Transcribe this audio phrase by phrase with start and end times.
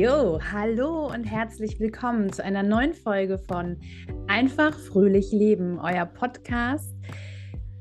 [0.00, 3.76] Jo, hallo und herzlich willkommen zu einer neuen Folge von
[4.28, 6.96] Einfach fröhlich leben, euer Podcast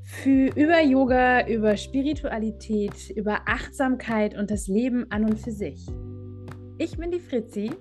[0.04, 5.88] für über Yoga, über Spiritualität, über Achtsamkeit und das Leben an und für sich.
[6.78, 7.72] Ich bin die Fritzi.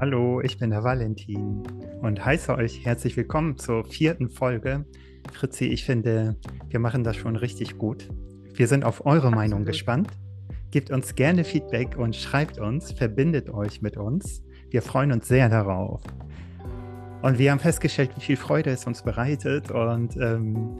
[0.00, 1.62] Hallo, ich bin der Valentin
[2.00, 4.86] und heiße euch herzlich willkommen zur vierten Folge.
[5.34, 6.36] Fritzi, ich finde,
[6.70, 8.08] wir machen das schon richtig gut.
[8.54, 9.34] Wir sind auf eure Absolut.
[9.34, 10.08] Meinung gespannt.
[10.76, 14.42] Gebt uns gerne Feedback und schreibt uns, verbindet euch mit uns.
[14.68, 16.02] Wir freuen uns sehr darauf.
[17.22, 19.70] Und wir haben festgestellt, wie viel Freude es uns bereitet.
[19.70, 20.76] Und ähm,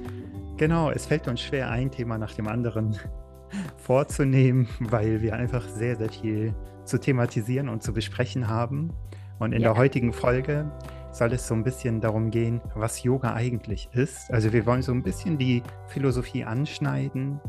[0.58, 2.94] genau, es fällt uns schwer, ein Thema nach dem anderen
[3.78, 8.92] vorzunehmen, weil wir einfach sehr, sehr viel zu thematisieren und zu besprechen haben.
[9.38, 9.72] Und in ja.
[9.72, 10.70] der heutigen Folge
[11.10, 14.30] soll es so ein bisschen darum gehen, was Yoga eigentlich ist.
[14.30, 17.40] Also wir wollen so ein bisschen die Philosophie anschneiden.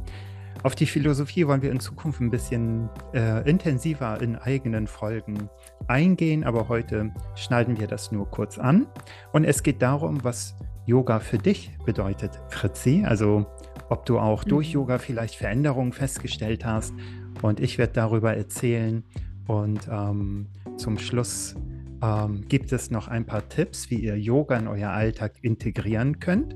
[0.63, 5.49] Auf die Philosophie wollen wir in Zukunft ein bisschen äh, intensiver in eigenen Folgen
[5.87, 8.87] eingehen, aber heute schneiden wir das nur kurz an.
[9.33, 13.03] Und es geht darum, was Yoga für dich bedeutet, Fritzi.
[13.05, 13.45] Also
[13.89, 14.49] ob du auch mhm.
[14.49, 16.93] durch Yoga vielleicht Veränderungen festgestellt hast.
[17.41, 19.03] Und ich werde darüber erzählen.
[19.47, 21.55] Und ähm, zum Schluss
[22.01, 26.55] ähm, gibt es noch ein paar Tipps, wie ihr Yoga in euer Alltag integrieren könnt.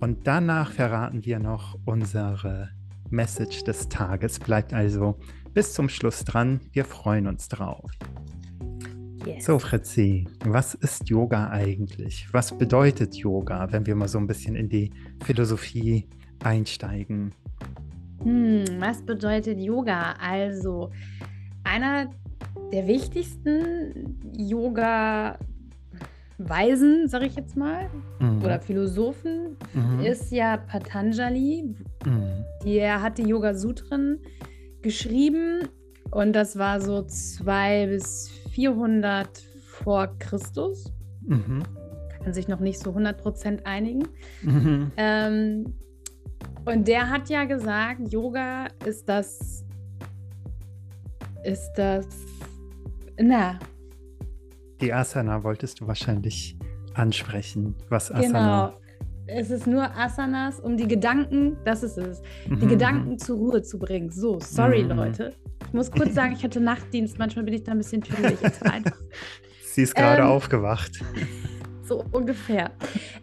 [0.00, 2.70] Und danach verraten wir noch unsere
[3.12, 4.38] Message des Tages.
[4.38, 5.18] Bleibt also
[5.54, 6.60] bis zum Schluss dran.
[6.72, 7.90] Wir freuen uns drauf.
[9.26, 9.44] Yes.
[9.44, 12.26] So, Fritzi, was ist Yoga eigentlich?
[12.32, 14.90] Was bedeutet Yoga, wenn wir mal so ein bisschen in die
[15.24, 16.08] Philosophie
[16.42, 17.32] einsteigen?
[18.24, 20.14] Hm, was bedeutet Yoga?
[20.20, 20.90] Also,
[21.62, 22.10] einer
[22.72, 25.38] der wichtigsten Yoga
[26.48, 28.42] Weisen, sage ich jetzt mal, mhm.
[28.42, 30.00] oder Philosophen, mhm.
[30.00, 31.74] ist ja Patanjali.
[32.04, 32.44] Mhm.
[32.64, 34.18] Der hat die Yoga Sutren
[34.82, 35.68] geschrieben
[36.10, 39.28] und das war so 2 bis 400
[39.82, 40.92] vor Christus.
[41.22, 41.62] Mhm.
[42.22, 44.08] Kann sich noch nicht so 100% einigen.
[44.42, 44.92] Mhm.
[44.96, 45.74] Ähm,
[46.64, 49.64] und der hat ja gesagt, Yoga ist das,
[51.44, 52.06] ist das,
[53.20, 53.58] na,
[54.82, 56.56] die Asana wolltest du wahrscheinlich
[56.94, 57.74] ansprechen.
[57.88, 58.66] Was Asana?
[58.66, 58.78] Genau.
[59.28, 62.68] Es ist nur Asanas, um die Gedanken, das ist es, die mhm.
[62.68, 64.10] Gedanken zur Ruhe zu bringen.
[64.10, 64.90] So, sorry, mhm.
[64.90, 65.32] Leute.
[65.64, 67.18] Ich muss kurz sagen, ich hatte Nachtdienst.
[67.18, 68.98] Manchmal bin ich da ein bisschen tüdelig einfach.
[69.64, 71.00] Sie ist gerade ähm, aufgewacht.
[71.84, 72.72] So ungefähr.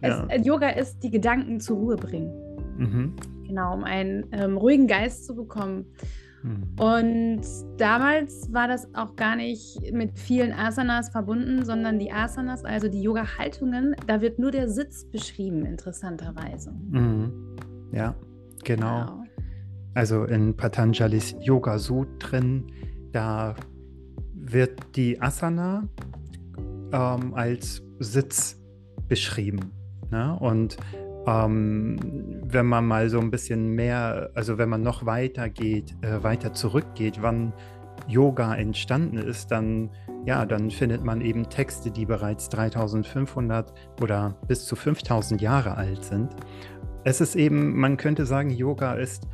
[0.02, 0.26] Ja.
[0.30, 2.32] Es, äh, Yoga ist die Gedanken zur Ruhe bringen.
[2.78, 3.16] Mhm.
[3.46, 5.86] Genau, um einen ähm, ruhigen Geist zu bekommen.
[6.44, 6.64] Mhm.
[6.80, 7.42] Und
[7.78, 13.02] damals war das auch gar nicht mit vielen Asanas verbunden, sondern die Asanas, also die
[13.02, 16.72] Yoga-Haltungen, da wird nur der Sitz beschrieben, interessanterweise.
[16.72, 17.32] Mhm.
[17.92, 18.16] Ja,
[18.64, 19.06] genau.
[19.06, 19.24] genau.
[19.94, 22.68] Also in Patanjalis Yoga Sutren,
[23.12, 23.56] da
[24.34, 25.88] wird die Asana
[26.92, 28.60] ähm, als Sitz
[29.08, 29.72] beschrieben.
[30.12, 30.38] Ne?
[30.40, 30.78] Und
[31.28, 31.98] ähm,
[32.46, 36.54] wenn man mal so ein bisschen mehr, also wenn man noch weiter geht, äh, weiter
[36.54, 37.54] zurückgeht, wann
[38.08, 39.90] Yoga entstanden ist, dann
[40.26, 46.04] ja, dann findet man eben Texte, die bereits 3500 oder bis zu 5000 Jahre alt
[46.04, 46.30] sind.
[47.04, 49.28] Es ist eben, man könnte sagen, Yoga ist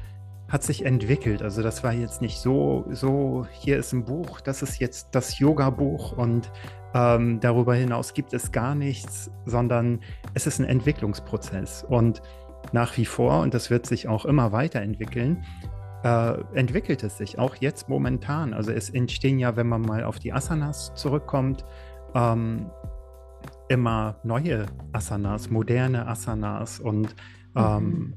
[0.47, 1.41] hat sich entwickelt.
[1.41, 5.39] Also das war jetzt nicht so, so, hier ist ein Buch, das ist jetzt das
[5.39, 6.51] Yoga-Buch und
[6.95, 9.99] ähm, darüber hinaus gibt es gar nichts, sondern
[10.33, 11.83] es ist ein Entwicklungsprozess.
[11.83, 12.21] Und
[12.71, 15.43] nach wie vor, und das wird sich auch immer weiterentwickeln,
[16.05, 18.53] äh, entwickelt es sich auch jetzt momentan.
[18.53, 21.65] Also es entstehen ja, wenn man mal auf die Asanas zurückkommt,
[22.15, 22.71] ähm,
[23.67, 27.13] immer neue Asanas, moderne Asanas und
[27.57, 28.13] ähm, mhm.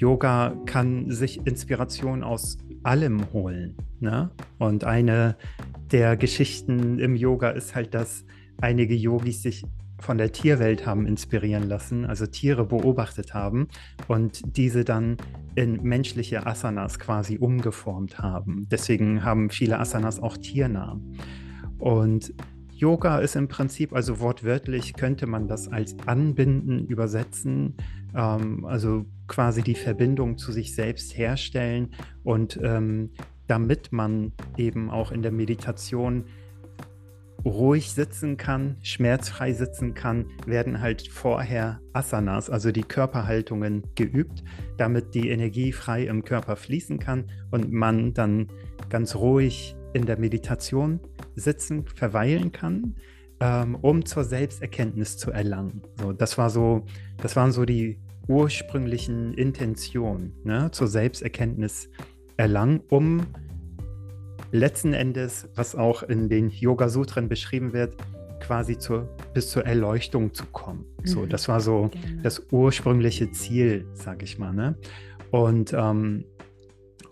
[0.00, 3.76] Yoga kann sich Inspiration aus allem holen.
[4.00, 4.30] Ne?
[4.58, 5.36] Und eine
[5.92, 8.24] der Geschichten im Yoga ist halt, dass
[8.62, 9.62] einige Yogis sich
[9.98, 13.68] von der Tierwelt haben inspirieren lassen, also Tiere beobachtet haben
[14.08, 15.18] und diese dann
[15.54, 18.66] in menschliche Asanas quasi umgeformt haben.
[18.70, 21.18] Deswegen haben viele Asanas auch Tiernamen.
[21.78, 22.32] Und
[22.72, 27.74] Yoga ist im Prinzip, also wortwörtlich könnte man das als Anbinden übersetzen,
[28.14, 31.92] ähm, also quasi die Verbindung zu sich selbst herstellen
[32.24, 33.12] und ähm,
[33.46, 36.24] damit man eben auch in der Meditation
[37.44, 44.42] ruhig sitzen kann, schmerzfrei sitzen kann, werden halt vorher Asanas, also die Körperhaltungen geübt,
[44.76, 48.48] damit die Energie frei im Körper fließen kann und man dann
[48.88, 50.98] ganz ruhig in der Meditation
[51.36, 52.96] sitzen, verweilen kann,
[53.38, 55.82] ähm, um zur Selbsterkenntnis zu erlangen.
[56.00, 56.84] So, das war so,
[57.16, 58.00] das waren so die
[58.30, 61.90] ursprünglichen Intentionen, ne, zur Selbsterkenntnis
[62.36, 63.26] erlangen, um
[64.52, 67.96] letzten Endes, was auch in den Yoga-Sutren beschrieben wird,
[68.40, 70.86] quasi zur, bis zur Erleuchtung zu kommen.
[71.02, 71.06] Mhm.
[71.06, 72.22] So, das war so genau.
[72.22, 74.52] das ursprüngliche Ziel, sag ich mal.
[74.52, 74.76] Ne?
[75.32, 76.24] Und ähm,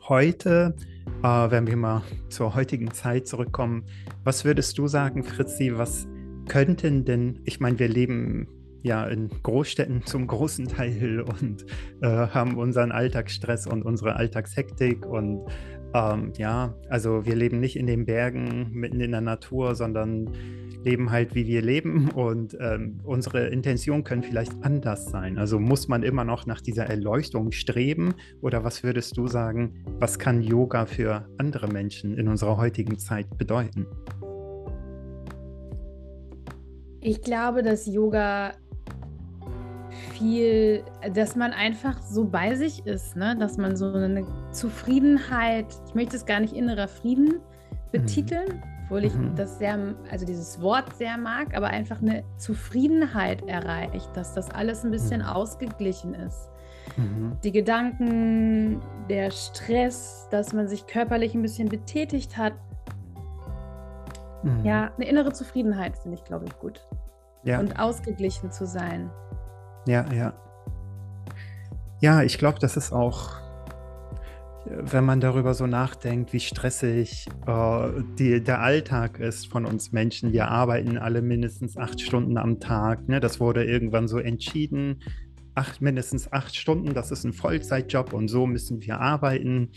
[0.08, 0.76] heute,
[1.24, 3.84] äh, wenn wir mal zur heutigen Zeit zurückkommen,
[4.22, 6.06] was würdest du sagen, Fritzi, was
[6.46, 8.46] könnten denn, ich meine, wir leben
[8.82, 11.66] ja in Großstädten zum großen Teil und
[12.02, 15.46] äh, haben unseren Alltagsstress und unsere Alltagshektik und
[15.94, 20.30] ähm, ja, also wir leben nicht in den Bergen mitten in der Natur, sondern
[20.84, 25.38] leben halt, wie wir leben und ähm, unsere Intentionen können vielleicht anders sein.
[25.38, 30.18] Also muss man immer noch nach dieser Erleuchtung streben oder was würdest du sagen, was
[30.18, 33.86] kann Yoga für andere Menschen in unserer heutigen Zeit bedeuten?
[37.00, 38.54] Ich glaube, dass Yoga
[40.12, 43.36] viel, dass man einfach so bei sich ist, ne?
[43.38, 47.40] dass man so eine Zufriedenheit, ich möchte es gar nicht innerer Frieden
[47.92, 48.62] betiteln, mhm.
[48.84, 49.34] obwohl ich mhm.
[49.36, 49.78] das sehr,
[50.10, 55.20] also dieses Wort sehr mag, aber einfach eine Zufriedenheit erreicht, dass das alles ein bisschen
[55.20, 55.28] mhm.
[55.28, 56.48] ausgeglichen ist.
[56.96, 57.36] Mhm.
[57.44, 62.54] Die Gedanken, der Stress, dass man sich körperlich ein bisschen betätigt hat.
[64.42, 64.64] Mhm.
[64.64, 66.86] Ja, eine innere Zufriedenheit finde ich, glaube ich, gut.
[67.44, 67.60] Ja.
[67.60, 69.10] Und ausgeglichen zu sein.
[69.88, 70.34] Ja, ja.
[72.02, 73.30] Ja, ich glaube, das ist auch,
[74.66, 77.88] wenn man darüber so nachdenkt, wie stressig äh,
[78.18, 80.34] die, der Alltag ist von uns Menschen.
[80.34, 83.08] Wir arbeiten alle mindestens acht Stunden am Tag.
[83.08, 83.18] Ne?
[83.18, 85.00] Das wurde irgendwann so entschieden.
[85.54, 89.70] Acht, mindestens acht Stunden, das ist ein Vollzeitjob und so müssen wir arbeiten.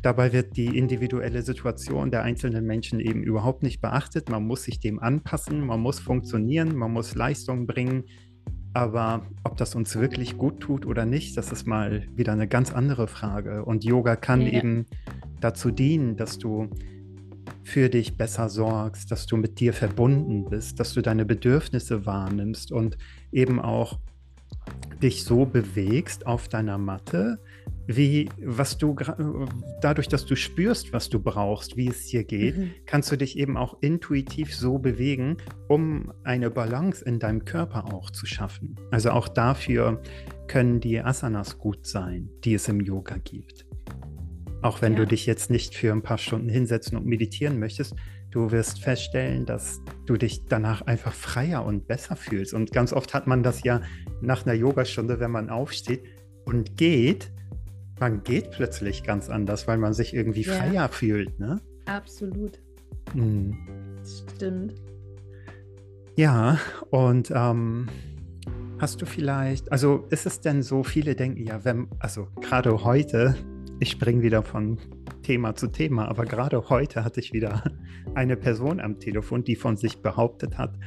[0.00, 4.30] Dabei wird die individuelle Situation der einzelnen Menschen eben überhaupt nicht beachtet.
[4.30, 8.04] Man muss sich dem anpassen, man muss funktionieren, man muss Leistung bringen.
[8.78, 12.72] Aber ob das uns wirklich gut tut oder nicht, das ist mal wieder eine ganz
[12.72, 13.64] andere Frage.
[13.64, 14.52] Und Yoga kann ja.
[14.52, 14.86] eben
[15.40, 16.70] dazu dienen, dass du
[17.64, 22.70] für dich besser sorgst, dass du mit dir verbunden bist, dass du deine Bedürfnisse wahrnimmst
[22.70, 22.96] und
[23.32, 23.98] eben auch
[25.02, 27.40] dich so bewegst auf deiner Matte,
[27.88, 28.94] wie was du
[29.80, 32.70] dadurch, dass du spürst, was du brauchst, wie es dir geht, mhm.
[32.84, 35.38] kannst du dich eben auch intuitiv so bewegen,
[35.68, 38.76] um eine Balance in deinem Körper auch zu schaffen.
[38.90, 40.02] Also auch dafür
[40.48, 43.66] können die Asanas gut sein, die es im Yoga gibt.
[44.60, 44.98] Auch wenn ja.
[44.98, 47.94] du dich jetzt nicht für ein paar Stunden hinsetzen und meditieren möchtest,
[48.30, 52.52] du wirst feststellen, dass du dich danach einfach freier und besser fühlst.
[52.52, 53.80] Und ganz oft hat man das ja
[54.20, 56.02] nach einer Yogastunde, wenn man aufsteht
[56.44, 57.32] und geht,
[58.00, 60.54] man geht plötzlich ganz anders, weil man sich irgendwie ja.
[60.54, 61.60] freier fühlt, ne?
[61.86, 62.60] Absolut.
[63.14, 63.56] Mhm.
[64.04, 64.74] Stimmt.
[66.16, 66.58] Ja,
[66.90, 67.86] und ähm,
[68.78, 73.36] hast du vielleicht, also ist es denn so, viele denken ja, wenn, also gerade heute,
[73.80, 74.78] ich springe wieder von
[75.22, 77.62] Thema zu Thema, aber gerade heute hatte ich wieder
[78.14, 80.78] eine Person am Telefon, die von sich behauptet hat,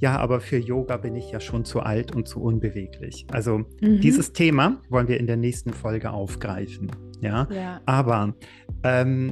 [0.00, 3.26] ja, aber für Yoga bin ich ja schon zu alt und zu unbeweglich.
[3.30, 4.00] Also mhm.
[4.00, 6.90] dieses Thema wollen wir in der nächsten Folge aufgreifen.
[7.20, 7.80] Ja, ja.
[7.84, 8.34] aber
[8.82, 9.30] ähm,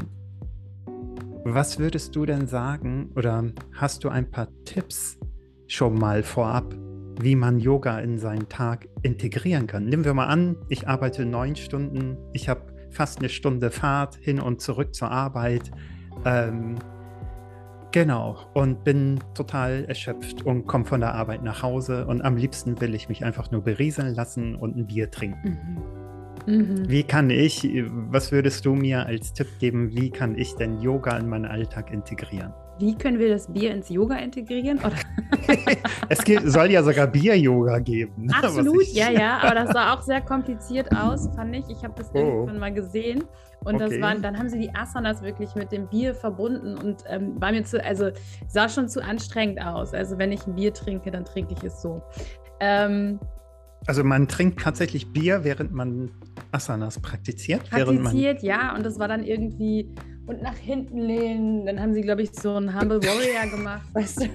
[1.45, 5.19] was würdest du denn sagen oder hast du ein paar Tipps
[5.67, 6.75] schon mal vorab,
[7.21, 9.87] wie man Yoga in seinen Tag integrieren kann?
[9.87, 14.39] Nehmen wir mal an, ich arbeite neun Stunden, ich habe fast eine Stunde Fahrt hin
[14.39, 15.71] und zurück zur Arbeit.
[16.27, 16.75] Ähm,
[17.91, 22.79] Genau, und bin total erschöpft und komme von der Arbeit nach Hause und am liebsten
[22.81, 25.59] will ich mich einfach nur berieseln lassen und ein Bier trinken.
[26.47, 26.59] Mhm.
[26.59, 26.89] Mhm.
[26.89, 27.69] Wie kann ich,
[28.11, 31.91] was würdest du mir als Tipp geben, wie kann ich denn Yoga in meinen Alltag
[31.91, 32.53] integrieren?
[32.79, 34.81] Wie können wir das Bier ins Yoga integrieren?
[36.09, 38.31] es gibt, soll ja sogar Bier-Yoga geben.
[38.33, 41.69] Absolut, ja, ja, aber das sah auch sehr kompliziert aus, fand ich.
[41.69, 42.19] Ich habe das oh.
[42.19, 43.25] irgendwann mal gesehen.
[43.65, 43.89] Und okay.
[43.89, 47.51] das waren, dann haben sie die Asanas wirklich mit dem Bier verbunden und ähm, war
[47.51, 48.11] mir zu, also
[48.47, 49.93] sah schon zu anstrengend aus.
[49.93, 52.01] Also wenn ich ein Bier trinke, dann trinke ich es so.
[52.61, 53.19] Ähm,
[53.87, 56.11] also man trinkt tatsächlich Bier, während man
[56.53, 57.69] Asanas praktiziert.
[57.71, 58.75] Praktiziert, ja.
[58.75, 59.89] Und das war dann irgendwie
[60.27, 61.67] und nach hinten lehnen.
[61.67, 64.27] Dann haben sie, glaube ich, so einen Humble Warrior gemacht, weißt du.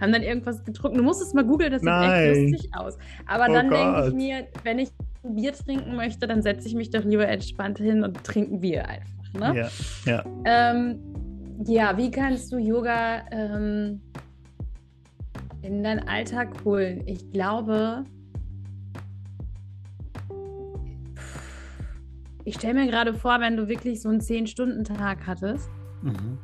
[0.00, 0.98] haben dann irgendwas getrunken.
[0.98, 2.30] Du musst es mal googeln, das sieht Nein.
[2.30, 2.98] echt lustig aus.
[3.26, 4.90] Aber oh dann denke ich mir, wenn ich
[5.24, 8.60] ein Bier trinken möchte, dann setze ich mich doch lieber entspannt hin und trinke ein
[8.60, 9.52] Bier einfach.
[9.52, 9.56] Ne?
[9.56, 9.68] Ja,
[10.04, 10.24] ja.
[10.44, 10.98] Ähm,
[11.64, 14.00] ja, wie kannst du Yoga ähm,
[15.66, 17.02] in deinen Alltag holen?
[17.06, 18.04] Ich glaube,
[22.44, 25.68] ich stelle mir gerade vor, wenn du wirklich so einen 10-Stunden-Tag hattest.
[26.02, 26.38] Mhm.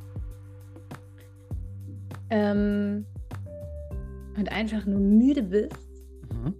[2.31, 3.07] Ähm,
[4.37, 5.88] und einfach nur müde bist,
[6.33, 6.55] mhm.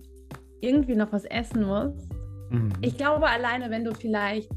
[0.61, 2.09] irgendwie noch was essen musst.
[2.51, 2.71] Mhm.
[2.83, 4.51] Ich glaube, alleine, wenn du vielleicht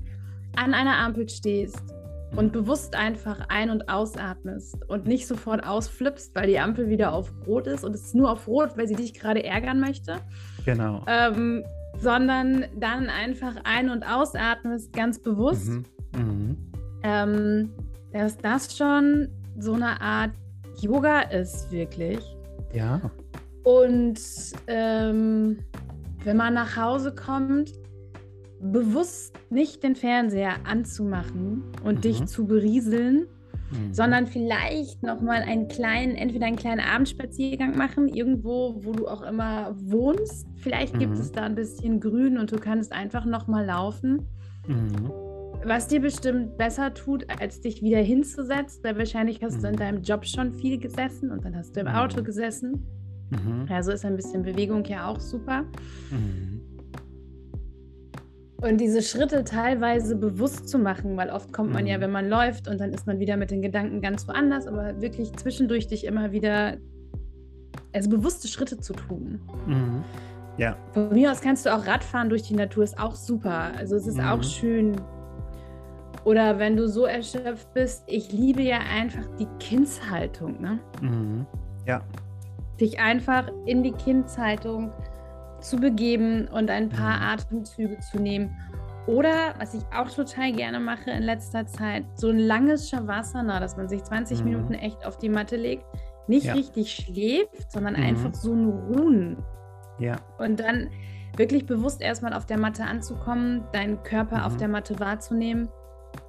[0.56, 1.95] an einer Ampel stehst
[2.36, 7.32] und bewusst einfach ein- und ausatmest und nicht sofort ausflippst, weil die Ampel wieder auf
[7.48, 10.18] Rot ist und es ist nur auf Rot, weil sie dich gerade ärgern möchte.
[10.66, 11.04] Genau.
[11.08, 11.64] Ähm,
[11.98, 15.70] sondern dann einfach ein- und ausatmest, ganz bewusst.
[15.70, 15.86] Mhm.
[16.16, 16.58] Mhm.
[17.04, 17.70] Ähm,
[18.12, 20.32] dass das schon so eine Art
[20.82, 22.20] Yoga ist, wirklich.
[22.74, 23.00] Ja.
[23.64, 24.20] Und
[24.68, 25.60] ähm,
[26.24, 27.72] wenn man nach Hause kommt,
[28.60, 32.02] bewusst nicht den Fernseher anzumachen und mhm.
[32.02, 33.28] dich zu berieseln,
[33.72, 33.94] mhm.
[33.94, 39.76] sondern vielleicht nochmal einen kleinen, entweder einen kleinen Abendspaziergang machen, irgendwo, wo du auch immer
[39.78, 40.48] wohnst.
[40.58, 41.20] Vielleicht gibt mhm.
[41.20, 44.28] es da ein bisschen Grün und du kannst einfach nochmal laufen.
[44.68, 45.12] Mhm.
[45.64, 49.80] Was dir bestimmt besser tut, als dich wieder hinzusetzen, weil wahrscheinlich hast du in mhm.
[49.80, 52.26] deinem Job schon viel gesessen und dann hast du im Auto mhm.
[52.26, 52.88] gesessen.
[53.70, 55.66] Also ist ein bisschen Bewegung ja auch super.
[58.66, 58.72] Mhm.
[58.72, 61.90] Und diese Schritte teilweise bewusst zu machen, weil oft kommt man mhm.
[61.90, 65.02] ja, wenn man läuft und dann ist man wieder mit den Gedanken ganz woanders, aber
[65.02, 66.78] wirklich zwischendurch dich immer wieder,
[67.94, 69.40] also bewusste Schritte zu tun.
[69.68, 70.04] Mhm.
[70.58, 70.78] Ja.
[70.94, 73.72] Von mir aus kannst du auch Radfahren durch die Natur, ist auch super.
[73.78, 74.26] Also es ist mhm.
[74.26, 74.96] auch schön.
[76.24, 80.80] Oder wenn du so erschöpft bist, ich liebe ja einfach die Kindshaltung, ne?
[81.02, 81.46] Mhm.
[81.86, 82.02] Ja.
[82.80, 84.92] Dich einfach in die Kindshaltung
[85.66, 87.24] zu begeben und ein paar mhm.
[87.24, 88.56] Atemzüge zu nehmen.
[89.08, 93.78] Oder, was ich auch total gerne mache in letzter Zeit, so ein langes Shavasana, dass
[93.78, 94.46] man sich 20 mhm.
[94.46, 95.86] Minuten echt auf die Matte legt,
[96.28, 96.54] nicht ja.
[96.54, 98.04] richtig schläft, sondern mhm.
[98.04, 99.38] einfach so ein Ruhen.
[100.00, 100.16] Ja.
[100.40, 100.90] Und dann
[101.38, 104.44] wirklich bewusst erstmal auf der Matte anzukommen, deinen Körper mhm.
[104.44, 105.70] auf der Matte wahrzunehmen,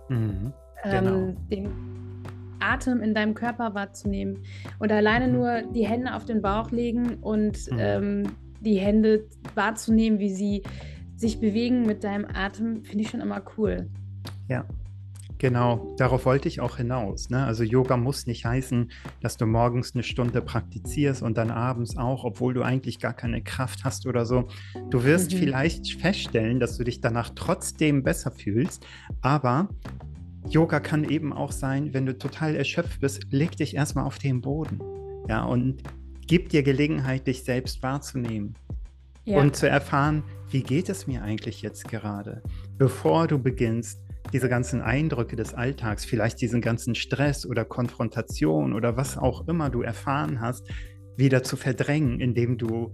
[0.08, 0.52] mhm.
[0.82, 1.14] genau.
[1.14, 1.70] ähm, den
[2.60, 4.42] Atem in deinem Körper wahrzunehmen
[4.78, 5.32] und alleine mhm.
[5.34, 8.24] nur die Hände auf den Bauch legen und ähm,
[8.60, 10.62] die Hände wahrzunehmen, wie sie
[11.16, 13.88] sich bewegen mit deinem Atem, finde ich schon immer cool.
[14.48, 14.66] Ja,
[15.38, 17.28] Genau, darauf wollte ich auch hinaus.
[17.28, 17.44] Ne?
[17.44, 22.24] Also Yoga muss nicht heißen, dass du morgens eine Stunde praktizierst und dann abends auch,
[22.24, 24.48] obwohl du eigentlich gar keine Kraft hast oder so.
[24.88, 25.36] Du wirst mhm.
[25.38, 28.86] vielleicht feststellen, dass du dich danach trotzdem besser fühlst,
[29.20, 29.68] aber
[30.48, 34.40] Yoga kann eben auch sein, wenn du total erschöpft bist, leg dich erstmal auf den
[34.40, 34.80] Boden.
[35.28, 35.82] Ja, und
[36.26, 38.54] Gib dir Gelegenheit, dich selbst wahrzunehmen
[39.24, 39.38] ja.
[39.38, 42.42] und zu erfahren, wie geht es mir eigentlich jetzt gerade,
[42.78, 44.00] bevor du beginnst,
[44.32, 49.70] diese ganzen Eindrücke des Alltags, vielleicht diesen ganzen Stress oder Konfrontation oder was auch immer
[49.70, 50.68] du erfahren hast,
[51.16, 52.92] wieder zu verdrängen, indem du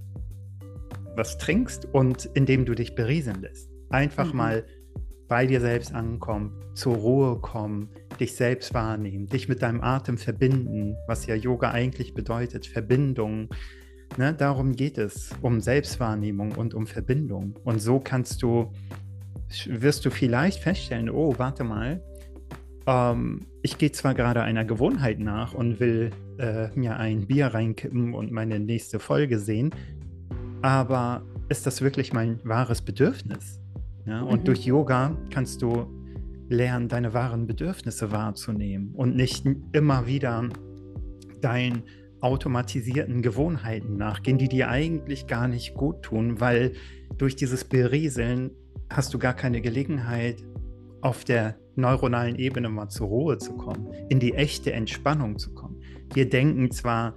[1.17, 3.71] was trinkst und indem du dich berieseln lässt.
[3.91, 4.37] Einfach mhm.
[4.37, 4.67] mal
[5.29, 7.89] bei dir selbst ankommen, zur Ruhe kommen,
[8.21, 13.49] dich selbst wahrnehmen, dich mit deinem Atem verbinden, was ja Yoga eigentlich bedeutet, Verbindung.
[14.19, 17.55] Ne, darum geht es, um Selbstwahrnehmung und um Verbindung.
[17.65, 18.71] Und so kannst du,
[19.67, 22.03] wirst du vielleicht feststellen, oh, warte mal,
[22.87, 28.15] ähm, ich gehe zwar gerade einer Gewohnheit nach und will äh, mir ein Bier reinkippen
[28.15, 29.71] und meine nächste Folge sehen,
[30.63, 33.62] aber ist das wirklich mein wahres Bedürfnis?
[34.07, 34.45] Ja, und mhm.
[34.45, 35.87] durch Yoga kannst du
[36.49, 40.49] lernen, deine wahren Bedürfnisse wahrzunehmen und nicht immer wieder
[41.41, 41.83] deinen
[42.21, 46.73] automatisierten Gewohnheiten nachgehen, die dir eigentlich gar nicht gut tun, weil
[47.19, 48.51] durch dieses Berieseln
[48.91, 50.45] hast du gar keine Gelegenheit,
[51.01, 55.81] auf der neuronalen Ebene mal zur Ruhe zu kommen, in die echte Entspannung zu kommen.
[56.15, 57.17] Wir denken zwar,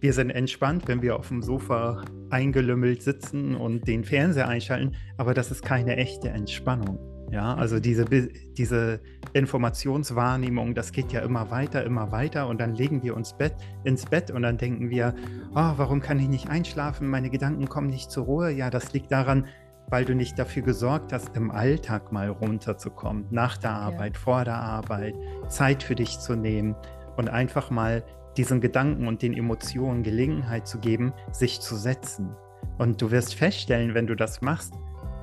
[0.00, 5.34] wir sind entspannt, wenn wir auf dem Sofa eingelümmelt sitzen und den Fernseher einschalten, aber
[5.34, 6.98] das ist keine echte Entspannung.
[7.30, 9.00] Ja, also diese, diese
[9.32, 14.04] Informationswahrnehmung, das geht ja immer weiter, immer weiter und dann legen wir uns Bett, ins
[14.04, 15.14] Bett und dann denken wir,
[15.52, 17.08] oh, warum kann ich nicht einschlafen?
[17.08, 18.50] Meine Gedanken kommen nicht zur Ruhe.
[18.50, 19.46] Ja, das liegt daran,
[19.88, 24.20] weil du nicht dafür gesorgt hast, im Alltag mal runterzukommen, nach der Arbeit, ja.
[24.20, 25.14] vor der Arbeit,
[25.48, 26.74] Zeit für dich zu nehmen
[27.16, 28.04] und einfach mal
[28.36, 32.34] diesen Gedanken und den Emotionen Gelegenheit zu geben, sich zu setzen.
[32.78, 34.74] Und du wirst feststellen, wenn du das machst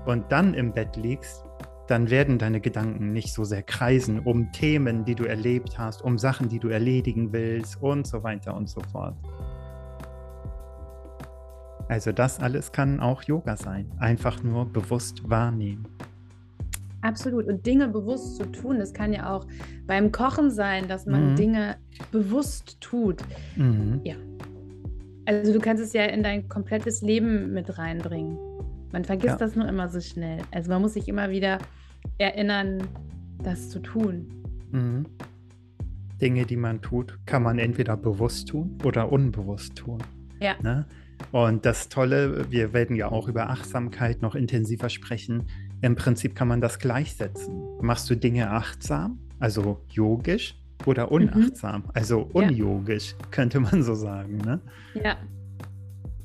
[0.05, 1.45] und dann im Bett liegst,
[1.87, 6.17] dann werden deine Gedanken nicht so sehr kreisen um Themen, die du erlebt hast, um
[6.17, 9.15] Sachen, die du erledigen willst und so weiter und so fort.
[11.89, 13.91] Also das alles kann auch Yoga sein.
[13.99, 15.85] Einfach nur bewusst wahrnehmen.
[17.01, 17.47] Absolut.
[17.47, 19.47] Und Dinge bewusst zu tun, das kann ja auch
[19.87, 21.35] beim Kochen sein, dass man mhm.
[21.35, 21.75] Dinge
[22.11, 23.21] bewusst tut.
[23.55, 24.01] Mhm.
[24.03, 24.15] Ja.
[25.25, 28.37] Also du kannst es ja in dein komplettes Leben mit reinbringen.
[28.91, 29.37] Man vergisst ja.
[29.37, 30.39] das nur immer so schnell.
[30.51, 31.59] Also man muss sich immer wieder
[32.17, 32.83] erinnern,
[33.43, 34.27] das zu tun.
[34.71, 35.05] Mhm.
[36.21, 39.99] Dinge, die man tut, kann man entweder bewusst tun oder unbewusst tun.
[40.39, 40.55] Ja.
[40.61, 40.85] Ne?
[41.31, 45.47] Und das Tolle, wir werden ja auch über Achtsamkeit noch intensiver sprechen.
[45.81, 47.61] Im Prinzip kann man das gleichsetzen.
[47.81, 51.11] machst du Dinge achtsam, also yogisch, oder mhm.
[51.11, 51.91] unachtsam, mhm.
[51.93, 53.27] also unyogisch, ja.
[53.31, 54.37] könnte man so sagen.
[54.37, 54.61] Ne?
[55.03, 55.17] Ja.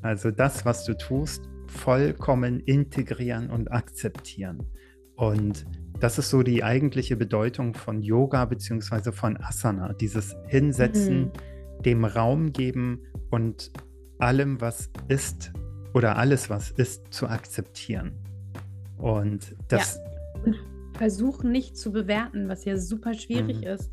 [0.03, 4.63] Also das, was du tust, vollkommen integrieren und akzeptieren.
[5.17, 5.67] Und
[6.01, 9.13] das ist so die eigentliche Bedeutung von Yoga bzw.
[9.13, 11.83] von Asana, dieses Hinsetzen, mhm.
[11.85, 13.73] dem Raum geben und
[14.19, 15.53] allem, was ist
[15.95, 18.13] oder alles, was ist, zu akzeptieren.
[18.99, 20.01] Und das.
[20.45, 20.53] Ja.
[20.97, 23.67] versuchen nicht zu bewerten, was ja super schwierig mhm.
[23.67, 23.91] ist.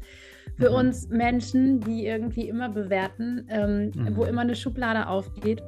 [0.57, 0.75] Für mhm.
[0.75, 4.15] uns Menschen, die irgendwie immer bewerten, ähm, mhm.
[4.15, 5.61] wo immer eine Schublade aufgeht.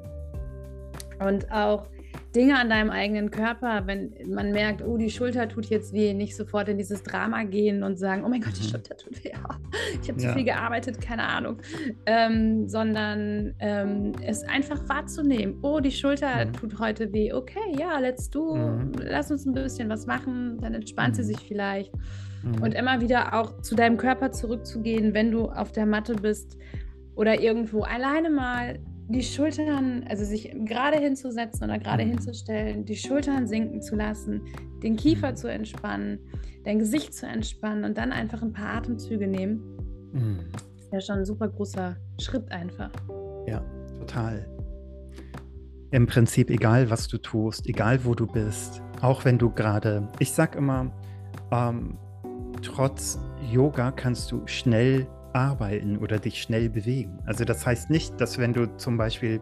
[1.20, 1.88] Und auch
[2.36, 6.36] Dinge an deinem eigenen Körper, wenn man merkt, oh, die Schulter tut jetzt weh, nicht
[6.36, 8.72] sofort in dieses Drama gehen und sagen, oh mein Gott, die mhm.
[8.72, 9.32] Schulter tut weh,
[10.02, 10.34] ich habe zu ja.
[10.34, 11.58] viel gearbeitet, keine Ahnung,
[12.06, 16.54] ähm, sondern ähm, es einfach wahrzunehmen, oh, die Schulter mhm.
[16.54, 18.92] tut heute weh, okay, ja, let's do, mhm.
[19.02, 21.28] lass uns ein bisschen was machen, dann entspannt sie mhm.
[21.28, 21.94] sich vielleicht
[22.44, 22.62] mhm.
[22.62, 26.58] und immer wieder auch zu deinem Körper zurückzugehen, wenn du auf der Matte bist
[27.16, 32.12] oder irgendwo alleine mal die Schultern, also sich gerade hinzusetzen oder gerade mhm.
[32.12, 34.42] hinzustellen, die Schultern sinken zu lassen,
[34.82, 36.20] den Kiefer zu entspannen,
[36.64, 39.62] dein Gesicht zu entspannen und dann einfach ein paar Atemzüge nehmen.
[40.14, 40.40] Mhm.
[40.78, 42.92] ist ja schon ein super großer Schritt einfach.
[43.48, 43.64] Ja,
[44.00, 44.48] total.
[45.92, 50.32] Im Prinzip egal, was du tust, egal wo du bist, auch wenn du gerade, ich
[50.32, 50.92] sag immer,
[51.52, 51.98] ähm,
[52.62, 53.20] trotz
[53.52, 57.20] Yoga kannst du schnell arbeiten oder dich schnell bewegen.
[57.26, 59.42] Also das heißt nicht, dass wenn du zum Beispiel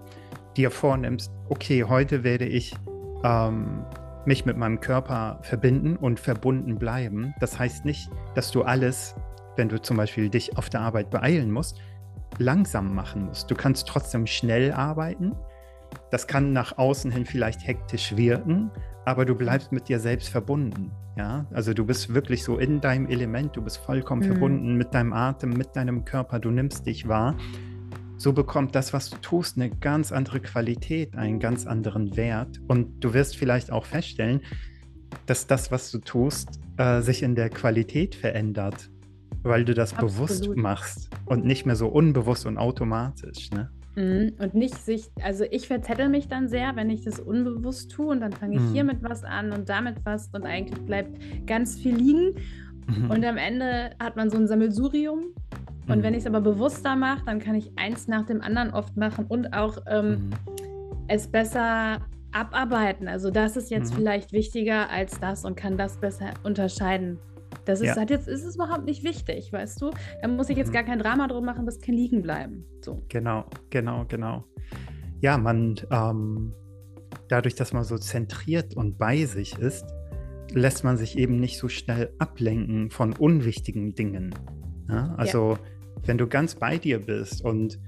[0.57, 2.75] dir vornimmst, okay, heute werde ich
[3.23, 3.85] ähm,
[4.25, 7.33] mich mit meinem Körper verbinden und verbunden bleiben.
[7.39, 9.15] Das heißt nicht, dass du alles,
[9.55, 11.79] wenn du zum Beispiel dich auf der Arbeit beeilen musst,
[12.39, 13.51] langsam machen musst.
[13.51, 15.33] Du kannst trotzdem schnell arbeiten.
[16.11, 18.71] Das kann nach außen hin vielleicht hektisch wirken,
[19.05, 20.91] aber du bleibst mit dir selbst verbunden.
[21.17, 24.31] Ja, also du bist wirklich so in deinem Element, du bist vollkommen mhm.
[24.31, 27.35] verbunden mit deinem Atem, mit deinem Körper, du nimmst dich wahr.
[28.17, 32.61] So bekommt das, was du tust, eine ganz andere Qualität, einen ganz anderen Wert.
[32.67, 34.41] Und du wirst vielleicht auch feststellen,
[35.25, 38.89] dass das, was du tust, äh, sich in der Qualität verändert,
[39.43, 40.13] weil du das Absolut.
[40.13, 43.51] bewusst machst und nicht mehr so unbewusst und automatisch.
[43.51, 43.69] Ne?
[43.95, 44.33] Mhm.
[44.39, 48.21] Und nicht sich, also ich verzettel mich dann sehr, wenn ich das unbewusst tue und
[48.21, 48.73] dann fange ich mhm.
[48.73, 52.35] hier mit was an und damit was und eigentlich bleibt ganz viel liegen.
[52.87, 53.11] Mhm.
[53.11, 55.25] Und am Ende hat man so ein Sammelsurium.
[55.87, 56.03] Und mhm.
[56.03, 59.25] wenn ich es aber bewusster mache, dann kann ich eins nach dem anderen oft machen
[59.27, 60.29] und auch ähm, mhm.
[61.07, 61.99] es besser
[62.31, 63.07] abarbeiten.
[63.07, 63.97] Also das ist jetzt mhm.
[63.97, 67.19] vielleicht wichtiger als das und kann das besser unterscheiden.
[67.65, 67.95] Das ist, ja.
[67.95, 69.91] hat jetzt, ist es überhaupt nicht wichtig, weißt du?
[70.21, 70.73] Da muss ich jetzt mhm.
[70.73, 72.65] gar kein Drama drum machen, das kann liegen bleiben.
[72.81, 73.03] So.
[73.09, 74.45] Genau, genau, genau.
[75.21, 76.53] Ja, man, ähm,
[77.29, 79.85] dadurch, dass man so zentriert und bei sich ist,
[80.51, 84.35] lässt man sich eben nicht so schnell ablenken von unwichtigen Dingen.
[84.89, 85.15] Ja?
[85.17, 85.59] Also, ja.
[86.05, 87.79] wenn du ganz bei dir bist und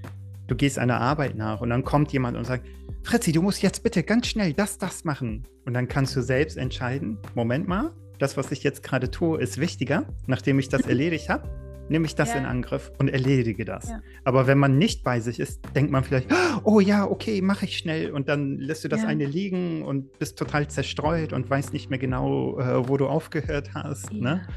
[0.47, 2.65] du gehst einer Arbeit nach und dann kommt jemand und sagt,
[3.03, 5.43] Fritzi, du musst jetzt bitte ganz schnell das, das machen.
[5.65, 9.59] Und dann kannst du selbst entscheiden, Moment mal, das, was ich jetzt gerade tue, ist
[9.59, 10.05] wichtiger.
[10.27, 11.49] Nachdem ich das erledigt habe,
[11.89, 12.39] nehme ich das ja.
[12.39, 13.89] in Angriff und erledige das.
[13.89, 14.01] Ja.
[14.23, 16.29] Aber wenn man nicht bei sich ist, denkt man vielleicht,
[16.63, 19.07] oh ja, okay, mache ich schnell und dann lässt du das ja.
[19.07, 23.73] eine liegen und bist total zerstreut und weißt nicht mehr genau, äh, wo du aufgehört
[23.73, 24.11] hast.
[24.11, 24.47] Ne?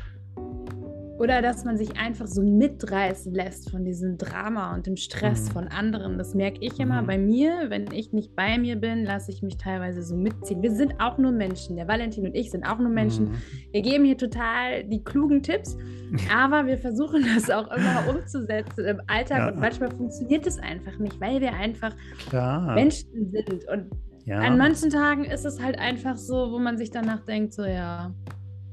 [1.19, 5.53] Oder dass man sich einfach so mitreißen lässt von diesem Drama und dem Stress mhm.
[5.53, 6.17] von anderen.
[6.17, 7.07] Das merke ich immer mhm.
[7.07, 7.67] bei mir.
[7.69, 10.63] Wenn ich nicht bei mir bin, lasse ich mich teilweise so mitziehen.
[10.63, 11.77] Wir sind auch nur Menschen.
[11.77, 13.31] Der Valentin und ich sind auch nur Menschen.
[13.31, 13.35] Mhm.
[13.73, 15.77] Wir geben hier total die klugen Tipps,
[16.35, 19.39] aber wir versuchen das auch immer umzusetzen im Alltag.
[19.39, 19.49] Ja.
[19.49, 21.95] Und manchmal funktioniert es einfach nicht, weil wir einfach
[22.29, 22.75] Klar.
[22.75, 23.69] Menschen sind.
[23.69, 23.91] Und
[24.25, 24.39] ja.
[24.39, 28.15] an manchen Tagen ist es halt einfach so, wo man sich danach denkt, so ja,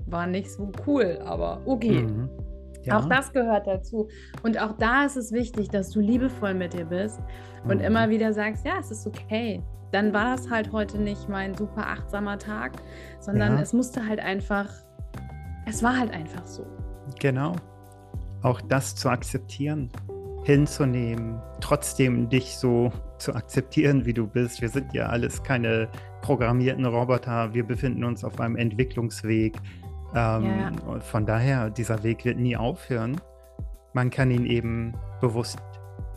[0.06, 2.04] war nicht so cool, aber okay.
[2.04, 2.30] Mhm.
[2.84, 3.00] Ja.
[3.00, 4.08] Auch das gehört dazu.
[4.44, 7.20] Und auch da ist es wichtig, dass du liebevoll mit dir bist
[7.64, 7.84] und mhm.
[7.84, 9.64] immer wieder sagst, ja, es ist okay.
[9.92, 12.74] Dann war das halt heute nicht mein super achtsamer Tag,
[13.20, 13.62] sondern ja.
[13.62, 14.70] es musste halt einfach,
[15.66, 16.66] es war halt einfach so.
[17.20, 17.56] Genau.
[18.44, 19.90] Auch das zu akzeptieren,
[20.44, 24.62] hinzunehmen, trotzdem dich so zu akzeptieren, wie du bist.
[24.62, 25.88] Wir sind ja alles keine
[26.22, 27.54] programmierten Roboter.
[27.54, 29.58] Wir befinden uns auf einem Entwicklungsweg.
[30.16, 31.00] Ähm, ja.
[31.02, 33.20] Von daher, dieser Weg wird nie aufhören.
[33.94, 35.60] Man kann ihn eben bewusst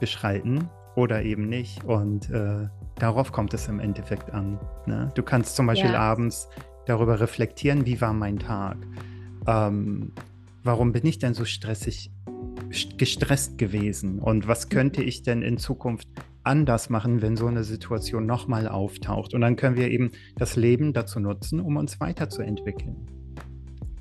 [0.01, 1.85] beschreiten oder eben nicht.
[1.85, 4.59] Und äh, darauf kommt es im Endeffekt an.
[4.87, 5.11] Ne?
[5.15, 6.01] Du kannst zum Beispiel ja.
[6.01, 6.49] abends
[6.87, 8.79] darüber reflektieren, wie war mein Tag?
[9.47, 10.13] Ähm,
[10.63, 12.11] warum bin ich denn so stressig,
[12.97, 14.21] gestresst gewesen?
[14.21, 14.71] Und was mhm.
[14.71, 16.09] könnte ich denn in Zukunft
[16.45, 19.35] anders machen, wenn so eine Situation nochmal auftaucht?
[19.35, 23.18] Und dann können wir eben das Leben dazu nutzen, um uns weiterzuentwickeln.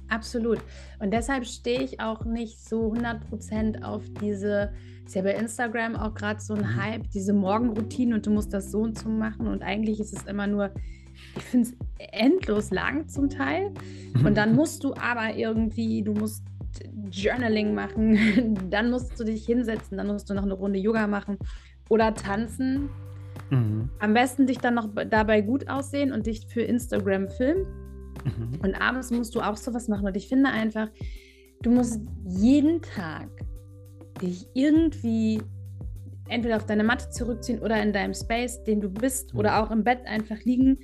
[0.10, 0.60] Absolut.
[1.00, 4.74] Und deshalb stehe ich auch nicht so 100% auf diese,
[5.06, 6.76] ist ja bei Instagram auch gerade so ein mhm.
[6.76, 9.48] Hype, diese Morgenroutine und du musst das so und so machen.
[9.48, 10.72] Und eigentlich ist es immer nur,
[11.36, 11.76] ich finde es
[12.12, 13.72] endlos lang zum Teil.
[14.24, 16.44] Und dann musst du aber irgendwie, du musst
[17.12, 21.38] Journaling machen, dann musst du dich hinsetzen, dann musst du noch eine Runde Yoga machen
[21.90, 22.90] oder tanzen.
[23.50, 23.90] Mhm.
[24.00, 27.66] Am besten dich dann noch dabei gut aussehen und dich für Instagram filmen.
[28.24, 28.60] Mhm.
[28.62, 30.06] Und abends musst du auch sowas machen.
[30.06, 30.90] Und ich finde einfach,
[31.62, 33.30] du musst jeden Tag
[34.22, 35.42] dich irgendwie
[36.30, 39.40] entweder auf deine Matte zurückziehen oder in deinem Space, den du bist, mhm.
[39.40, 40.80] oder auch im Bett einfach liegen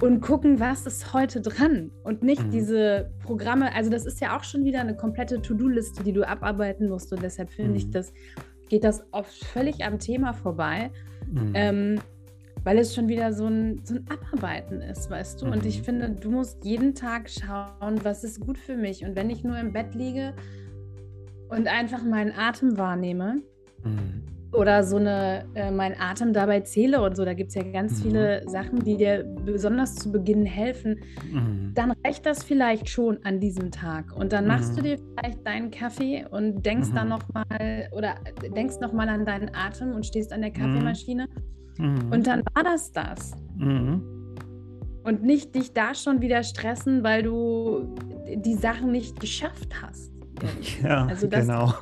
[0.00, 2.50] und gucken, was ist heute dran und nicht mhm.
[2.50, 3.74] diese Programme.
[3.74, 7.22] Also das ist ja auch schon wieder eine komplette To-Do-Liste, die du abarbeiten musst und
[7.22, 7.76] deshalb finde mhm.
[7.76, 8.12] ich, das
[8.68, 10.90] geht das oft völlig am Thema vorbei.
[11.30, 11.52] Mhm.
[11.54, 12.00] Ähm,
[12.68, 15.46] weil es schon wieder so ein, so ein Abarbeiten ist, weißt du?
[15.46, 15.52] Mhm.
[15.52, 15.84] Und ich mhm.
[15.84, 19.06] finde, du musst jeden Tag schauen, was ist gut für mich.
[19.06, 20.34] Und wenn ich nur im Bett liege
[21.48, 23.40] und einfach meinen Atem wahrnehme
[23.82, 24.22] mhm.
[24.52, 28.00] oder so eine, äh, meinen Atem dabei zähle und so, da gibt es ja ganz
[28.00, 28.02] mhm.
[28.02, 31.00] viele Sachen, die dir besonders zu Beginn helfen,
[31.32, 31.72] mhm.
[31.72, 34.14] dann reicht das vielleicht schon an diesem Tag.
[34.14, 34.84] Und dann machst du mhm.
[34.84, 38.16] dir vielleicht deinen Kaffee und denkst dann nochmal oder
[38.54, 41.28] denkst nochmal an deinen Atem und stehst an der Kaffeemaschine.
[41.78, 42.12] Mhm.
[42.12, 43.32] Und dann war das das.
[43.56, 44.02] Mhm.
[45.04, 47.94] Und nicht dich da schon wieder stressen, weil du
[48.36, 50.12] die Sachen nicht geschafft hast.
[50.82, 51.74] Ja, also das genau.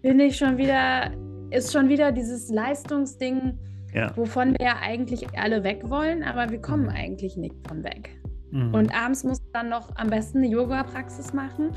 [0.00, 1.10] Finde ich schon wieder,
[1.50, 3.58] ist schon wieder dieses Leistungsding,
[3.92, 4.16] ja.
[4.16, 6.90] wovon wir ja eigentlich alle weg wollen, aber wir kommen mhm.
[6.90, 8.16] eigentlich nicht von weg.
[8.52, 8.72] Mhm.
[8.72, 11.72] Und abends musst du dann noch am besten eine Yoga-Praxis machen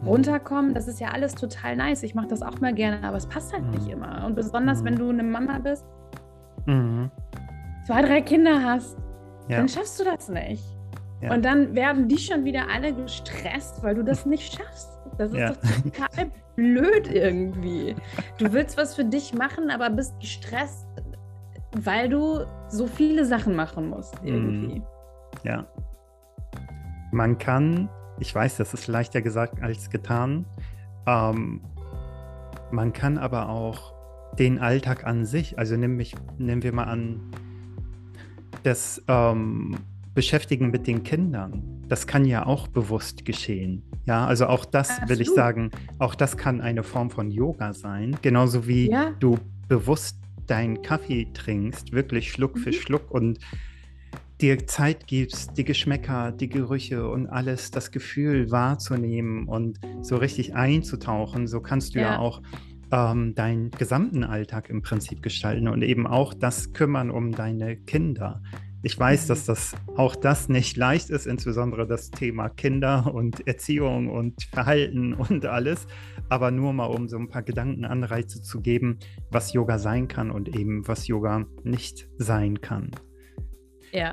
[0.00, 0.08] mhm.
[0.08, 2.02] runterkommen, das ist ja alles total nice.
[2.02, 3.94] Ich mache das auch mal gerne, aber es passt halt nicht mhm.
[3.94, 4.24] immer.
[4.26, 5.84] Und besonders, wenn du eine Mama bist,
[6.66, 7.10] mhm.
[7.86, 8.96] zwei, drei Kinder hast,
[9.48, 9.58] ja.
[9.58, 10.64] dann schaffst du das nicht.
[11.20, 11.32] Ja.
[11.32, 14.90] Und dann werden die schon wieder alle gestresst, weil du das nicht schaffst.
[15.16, 15.48] Das ist ja.
[15.50, 17.94] doch total blöd irgendwie.
[18.38, 20.86] Du willst was für dich machen, aber bist gestresst,
[21.76, 24.28] weil du so viele Sachen machen musst mhm.
[24.28, 24.82] irgendwie.
[25.44, 25.66] Ja.
[27.12, 30.46] Man kann, ich weiß, das ist leichter gesagt als getan,
[31.06, 31.62] ähm,
[32.70, 33.93] man kann aber auch
[34.38, 37.20] den Alltag an sich, also nehmen, mich, nehmen wir mal an,
[38.62, 39.76] das ähm,
[40.14, 43.82] Beschäftigen mit den Kindern, das kann ja auch bewusst geschehen.
[44.06, 45.10] Ja, also auch das Absolut.
[45.10, 49.12] will ich sagen, auch das kann eine Form von Yoga sein, genauso wie ja.
[49.18, 52.60] du bewusst deinen Kaffee trinkst, wirklich Schluck mhm.
[52.60, 53.38] für Schluck und
[54.40, 60.54] dir Zeit gibst, die Geschmäcker, die Gerüche und alles, das Gefühl wahrzunehmen und so richtig
[60.54, 62.42] einzutauchen, so kannst du ja, ja auch
[62.90, 68.42] ähm, deinen gesamten Alltag im Prinzip gestalten und eben auch das Kümmern um deine Kinder.
[68.82, 69.46] Ich weiß, dass mhm.
[69.46, 75.46] das auch das nicht leicht ist, insbesondere das Thema Kinder und Erziehung und Verhalten und
[75.46, 75.86] alles.
[76.28, 78.98] Aber nur mal, um so ein paar Gedankenanreize zu geben,
[79.30, 82.90] was Yoga sein kann und eben was Yoga nicht sein kann.
[83.92, 84.12] Ja.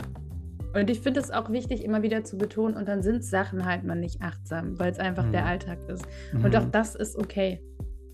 [0.73, 3.83] Und ich finde es auch wichtig, immer wieder zu betonen, und dann sind Sachen halt
[3.83, 5.33] mal nicht achtsam, weil es einfach mhm.
[5.33, 6.07] der Alltag ist.
[6.33, 6.55] Und mhm.
[6.55, 7.61] auch das ist okay.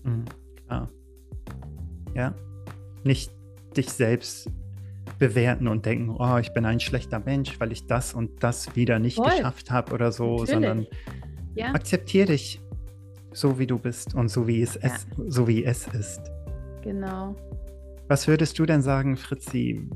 [0.02, 0.24] Mhm.
[0.70, 0.88] Ja.
[2.14, 2.34] Ja.
[3.04, 3.32] Nicht
[3.76, 4.50] dich selbst
[5.18, 8.98] bewerten und denken, oh, ich bin ein schlechter Mensch, weil ich das und das wieder
[8.98, 9.30] nicht Voll.
[9.30, 10.50] geschafft habe oder so, Natürlich.
[10.50, 10.86] sondern
[11.54, 11.72] ja.
[11.72, 12.60] akzeptiere dich
[13.32, 14.80] so wie du bist und so wie es, ja.
[14.82, 16.20] es, so wie es ist.
[16.82, 17.36] Genau.
[18.08, 19.86] Was würdest du denn sagen, Fritzi?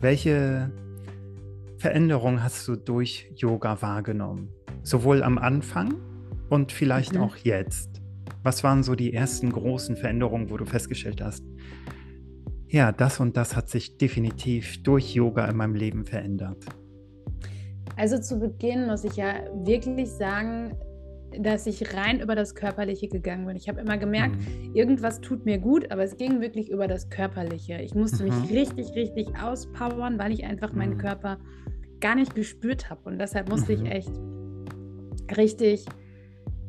[0.00, 0.70] Welche
[1.76, 4.48] Veränderung hast du durch Yoga wahrgenommen?
[4.82, 5.94] Sowohl am Anfang
[6.48, 7.20] und vielleicht mhm.
[7.20, 7.97] auch jetzt?
[8.42, 11.44] Was waren so die ersten großen Veränderungen, wo du festgestellt hast,
[12.68, 16.64] ja, das und das hat sich definitiv durch Yoga in meinem Leben verändert?
[17.96, 20.76] Also zu Beginn muss ich ja wirklich sagen,
[21.38, 23.56] dass ich rein über das Körperliche gegangen bin.
[23.56, 24.74] Ich habe immer gemerkt, mhm.
[24.74, 27.80] irgendwas tut mir gut, aber es ging wirklich über das Körperliche.
[27.80, 28.40] Ich musste mhm.
[28.40, 30.78] mich richtig, richtig auspowern, weil ich einfach mhm.
[30.78, 31.38] meinen Körper
[32.00, 33.00] gar nicht gespürt habe.
[33.04, 33.86] Und deshalb musste ich mhm.
[33.86, 34.12] echt
[35.36, 35.84] richtig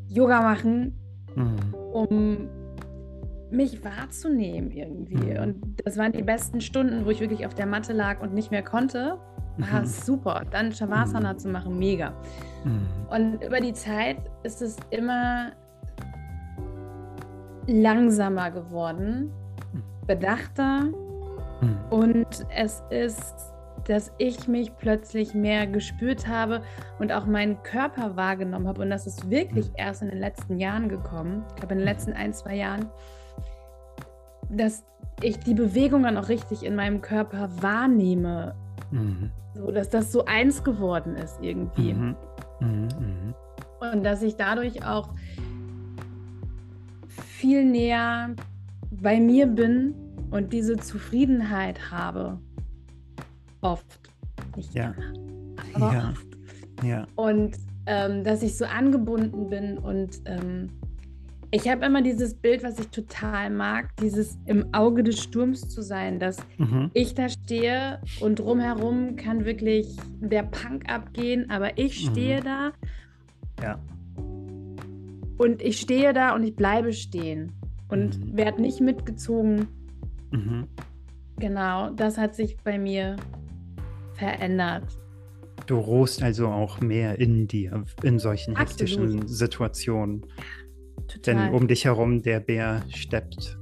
[0.07, 0.98] Yoga machen,
[1.35, 1.73] mhm.
[1.93, 2.49] um
[3.51, 5.33] mich wahrzunehmen irgendwie.
[5.33, 5.41] Mhm.
[5.41, 8.51] Und das waren die besten Stunden, wo ich wirklich auf der Matte lag und nicht
[8.51, 9.17] mehr konnte.
[9.57, 9.85] War mhm.
[9.85, 10.43] super.
[10.51, 11.39] Dann Shavasana mhm.
[11.39, 12.13] zu machen, mega.
[12.63, 12.87] Mhm.
[13.09, 15.51] Und über die Zeit ist es immer
[17.67, 19.31] langsamer geworden,
[19.73, 20.07] mhm.
[20.07, 20.87] bedachter
[21.89, 23.48] und es ist
[23.89, 26.61] dass ich mich plötzlich mehr gespürt habe
[26.99, 28.83] und auch meinen Körper wahrgenommen habe.
[28.83, 29.75] Und das ist wirklich mhm.
[29.77, 31.43] erst in den letzten Jahren gekommen.
[31.49, 32.85] Ich glaube, in den letzten ein, zwei Jahren,
[34.51, 34.83] dass
[35.23, 38.53] ich die Bewegungen auch richtig in meinem Körper wahrnehme.
[38.91, 39.31] Mhm.
[39.55, 41.93] So, dass das so eins geworden ist irgendwie.
[41.93, 42.15] Mhm.
[42.59, 42.87] Mhm.
[42.99, 43.35] mhm.
[43.79, 45.15] Und dass ich dadurch auch
[47.07, 48.35] viel näher
[48.91, 49.95] bei mir bin
[50.29, 52.39] und diese Zufriedenheit habe.
[53.61, 53.99] Oft.
[54.55, 54.91] Nicht ja.
[54.91, 56.09] immer, aber ja.
[56.09, 56.27] oft.
[56.83, 57.07] Ja.
[57.15, 60.69] Und ähm, dass ich so angebunden bin und ähm,
[61.51, 65.81] ich habe immer dieses Bild, was ich total mag, dieses im Auge des Sturms zu
[65.81, 66.91] sein, dass mhm.
[66.93, 72.43] ich da stehe und drumherum kann wirklich der Punk abgehen, aber ich stehe mhm.
[72.43, 72.71] da.
[73.63, 73.79] Ja.
[75.37, 77.51] Und ich stehe da und ich bleibe stehen
[77.87, 78.37] und mhm.
[78.37, 79.67] werde nicht mitgezogen.
[80.31, 80.67] Mhm.
[81.37, 83.15] Genau, das hat sich bei mir
[84.19, 84.83] verändert.
[85.65, 88.69] Du ruhst also auch mehr in dir, in solchen Absolut.
[88.69, 90.25] hektischen Situationen.
[91.07, 91.35] Total.
[91.35, 93.57] Denn um dich herum der Bär steppt,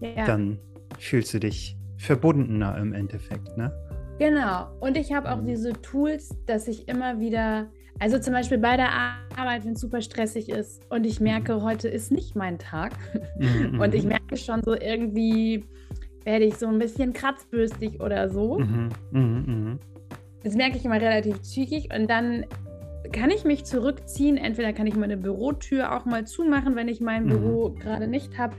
[0.00, 0.26] ja.
[0.26, 0.58] dann
[0.98, 3.72] fühlst du dich verbundener im Endeffekt, ne?
[4.18, 4.68] Genau.
[4.80, 5.46] Und ich habe auch mhm.
[5.46, 8.90] diese Tools, dass ich immer wieder, also zum Beispiel bei der
[9.36, 11.62] Arbeit, wenn es super stressig ist und ich merke, mhm.
[11.62, 12.92] heute ist nicht mein Tag
[13.38, 13.80] mhm.
[13.80, 15.64] und ich merke schon so irgendwie,
[16.24, 18.58] werde ich so ein bisschen kratzbürstig oder so.
[18.58, 18.88] Mhm.
[19.10, 19.44] Mhm.
[19.46, 19.78] mhm.
[20.42, 22.46] Das merke ich immer relativ zügig und dann
[23.12, 24.36] kann ich mich zurückziehen.
[24.36, 27.28] Entweder kann ich meine Bürotür auch mal zumachen, wenn ich mein mhm.
[27.28, 28.56] Büro gerade nicht habe.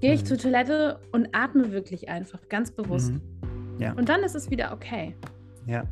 [0.00, 0.26] Gehe ich mhm.
[0.26, 3.12] zur Toilette und atme wirklich einfach, ganz bewusst.
[3.12, 3.20] Mhm.
[3.78, 3.92] Ja.
[3.94, 5.14] Und dann ist es wieder okay.
[5.66, 5.84] Ja.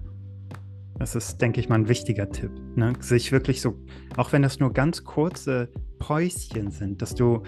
[0.99, 2.51] Das ist, denke ich mal, ein wichtiger Tipp.
[2.77, 2.93] Ne?
[3.01, 3.75] Sich wirklich so,
[4.17, 7.43] auch wenn das nur ganz kurze Päuschen sind, dass du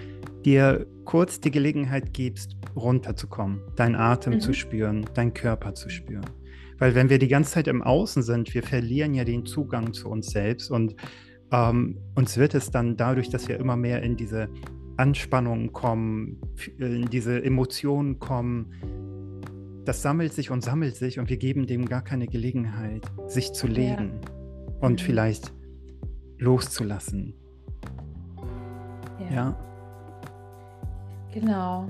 [0.44, 4.40] dir kurz die Gelegenheit gibst, runterzukommen, deinen Atem mhm.
[4.40, 6.24] zu spüren, deinen Körper zu spüren.
[6.78, 10.08] Weil wenn wir die ganze Zeit im Außen sind, wir verlieren ja den Zugang zu
[10.08, 10.96] uns selbst und
[11.52, 14.48] ähm, uns wird es dann dadurch, dass wir immer mehr in diese
[14.96, 16.40] Anspannung kommen,
[16.78, 18.72] in diese Emotionen kommen,
[19.84, 23.66] das sammelt sich und sammelt sich und wir geben dem gar keine Gelegenheit, sich zu
[23.66, 24.72] legen ja.
[24.80, 25.04] und mhm.
[25.04, 25.52] vielleicht
[26.38, 27.34] loszulassen.
[29.20, 29.34] Ja.
[29.34, 29.73] ja.
[31.34, 31.88] Genau.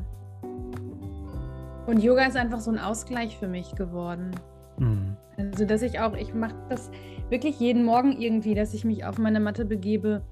[1.87, 4.31] Und Yoga ist einfach so ein Ausgleich für mich geworden.
[4.79, 5.17] Mhm.
[5.37, 6.91] Also, dass ich auch, ich mache das
[7.29, 10.23] wirklich jeden Morgen irgendwie, dass ich mich auf meine Matte begebe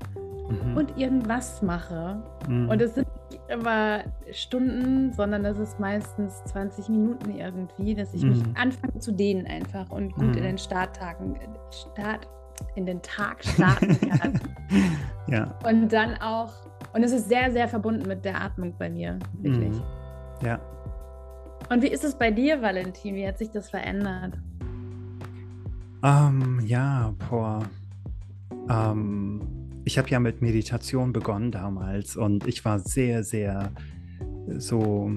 [0.49, 0.77] mhm.
[0.77, 2.23] und irgendwas mache.
[2.49, 2.69] Mhm.
[2.71, 8.23] Und es sind nicht immer Stunden, sondern das ist meistens 20 Minuten irgendwie, dass ich
[8.23, 8.55] mich mhm.
[8.55, 10.43] anfange zu dehnen einfach und gut in mhm.
[10.43, 11.37] den Starttagen,
[11.71, 12.29] Start,
[12.77, 14.41] in den Tag starten kann.
[15.27, 15.55] ja.
[15.69, 16.53] Und dann auch,
[16.93, 19.73] und es ist sehr, sehr verbunden mit der Atmung bei mir, wirklich.
[19.73, 19.83] Mhm.
[20.45, 20.61] Ja.
[21.71, 23.15] Und wie ist es bei dir, Valentin?
[23.15, 24.39] Wie hat sich das verändert?
[26.03, 27.63] Ähm, ja, boah.
[28.69, 29.41] Ähm,
[29.85, 33.71] ich habe ja mit Meditation begonnen damals und ich war sehr, sehr
[34.59, 35.11] so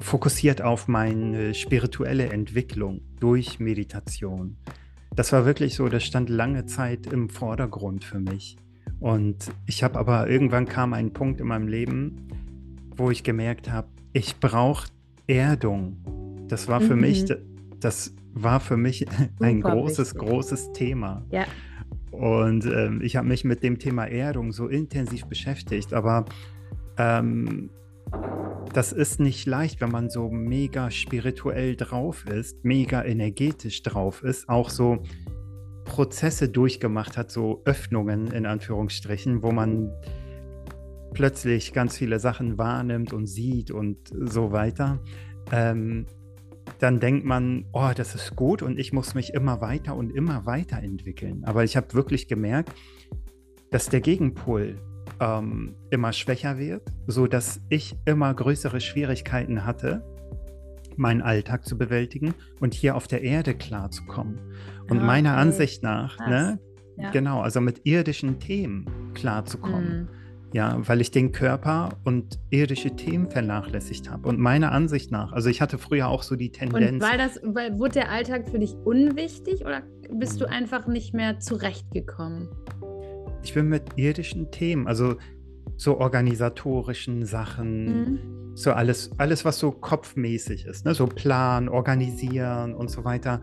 [0.00, 4.56] fokussiert auf meine spirituelle Entwicklung durch Meditation.
[5.14, 8.56] Das war wirklich so, das stand lange Zeit im Vordergrund für mich.
[9.00, 12.28] Und ich habe aber irgendwann kam ein Punkt in meinem Leben,
[12.96, 14.88] wo ich gemerkt habe, ich brauche
[15.26, 15.96] Erdung.
[16.48, 17.02] Das war für mhm.
[17.02, 17.24] mich,
[17.80, 19.06] das war für mich
[19.40, 20.28] ein großes, wichtig.
[20.28, 21.24] großes Thema.
[21.30, 21.46] Ja.
[22.10, 26.24] Und ähm, ich habe mich mit dem Thema Erdung so intensiv beschäftigt, aber
[26.96, 27.70] ähm,
[28.72, 34.48] das ist nicht leicht, wenn man so mega spirituell drauf ist, mega energetisch drauf ist,
[34.48, 35.02] auch so
[35.88, 39.90] Prozesse durchgemacht hat, so Öffnungen in Anführungsstrichen, wo man
[41.12, 45.00] plötzlich ganz viele Sachen wahrnimmt und sieht und so weiter,
[45.50, 46.06] ähm,
[46.78, 50.46] dann denkt man, oh, das ist gut und ich muss mich immer weiter und immer
[50.46, 51.42] weiter entwickeln.
[51.44, 52.72] Aber ich habe wirklich gemerkt,
[53.70, 54.76] dass der Gegenpol
[55.18, 60.04] ähm, immer schwächer wird, sodass ich immer größere Schwierigkeiten hatte,
[60.98, 64.38] meinen Alltag zu bewältigen und hier auf der Erde klarzukommen.
[64.90, 65.06] Und okay.
[65.06, 66.58] meiner Ansicht nach, ne,
[66.96, 67.10] ja.
[67.10, 70.02] genau, also mit irdischen Themen klarzukommen.
[70.02, 70.18] Mm
[70.52, 74.28] ja, weil ich den Körper und irdische Themen vernachlässigt habe.
[74.28, 77.04] Und meiner Ansicht nach, also ich hatte früher auch so die Tendenz.
[77.04, 80.52] Und weil das, weil, wurde der Alltag für dich unwichtig oder bist du mhm.
[80.52, 82.48] einfach nicht mehr zurechtgekommen?
[83.42, 85.16] Ich bin mit irdischen Themen, also
[85.76, 88.47] so organisatorischen Sachen, mhm.
[88.58, 90.92] So alles, alles, was so kopfmäßig ist, ne?
[90.92, 93.40] so Plan, organisieren und so weiter.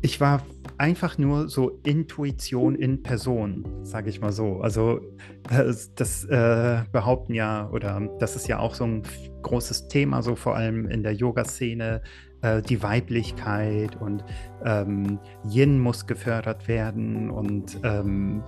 [0.00, 0.42] Ich war
[0.78, 4.60] einfach nur so Intuition in Person, sage ich mal so.
[4.60, 5.00] Also
[5.42, 9.02] das, das äh, behaupten ja, oder das ist ja auch so ein
[9.42, 12.00] großes Thema, so vor allem in der Yoga-Szene,
[12.40, 14.24] äh, die Weiblichkeit und
[14.64, 18.42] ähm, Yin muss gefördert werden und ähm,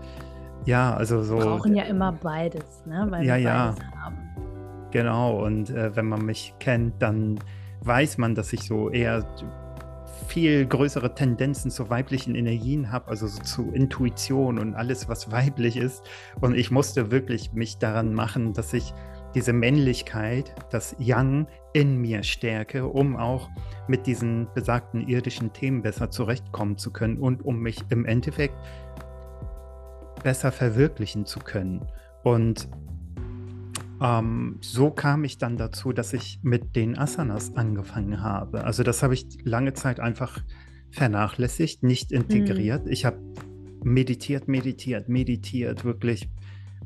[0.65, 1.39] ja, also so.
[1.39, 3.07] Wir brauchen ja immer beides, ne?
[3.11, 3.75] Weil ja, wir ja.
[4.03, 4.29] haben.
[4.91, 7.39] Genau, und äh, wenn man mich kennt, dann
[7.83, 9.25] weiß man, dass ich so eher
[10.27, 15.77] viel größere Tendenzen zu weiblichen Energien habe, also so zu Intuition und alles, was weiblich
[15.77, 16.03] ist.
[16.41, 18.93] Und ich musste wirklich mich daran machen, dass ich
[19.35, 23.49] diese Männlichkeit, das Yang in mir stärke, um auch
[23.87, 28.55] mit diesen besagten irdischen Themen besser zurechtkommen zu können und um mich im Endeffekt
[30.23, 31.87] besser verwirklichen zu können.
[32.25, 32.69] Und
[34.01, 38.65] ähm, so kam ich dann dazu, dass ich mit den Asanas angefangen habe.
[38.65, 40.41] Also das habe ich lange Zeit einfach
[40.91, 42.87] vernachlässigt, nicht integriert.
[42.87, 42.93] Mhm.
[42.93, 43.19] Ich habe
[43.83, 46.29] meditiert, meditiert, meditiert, wirklich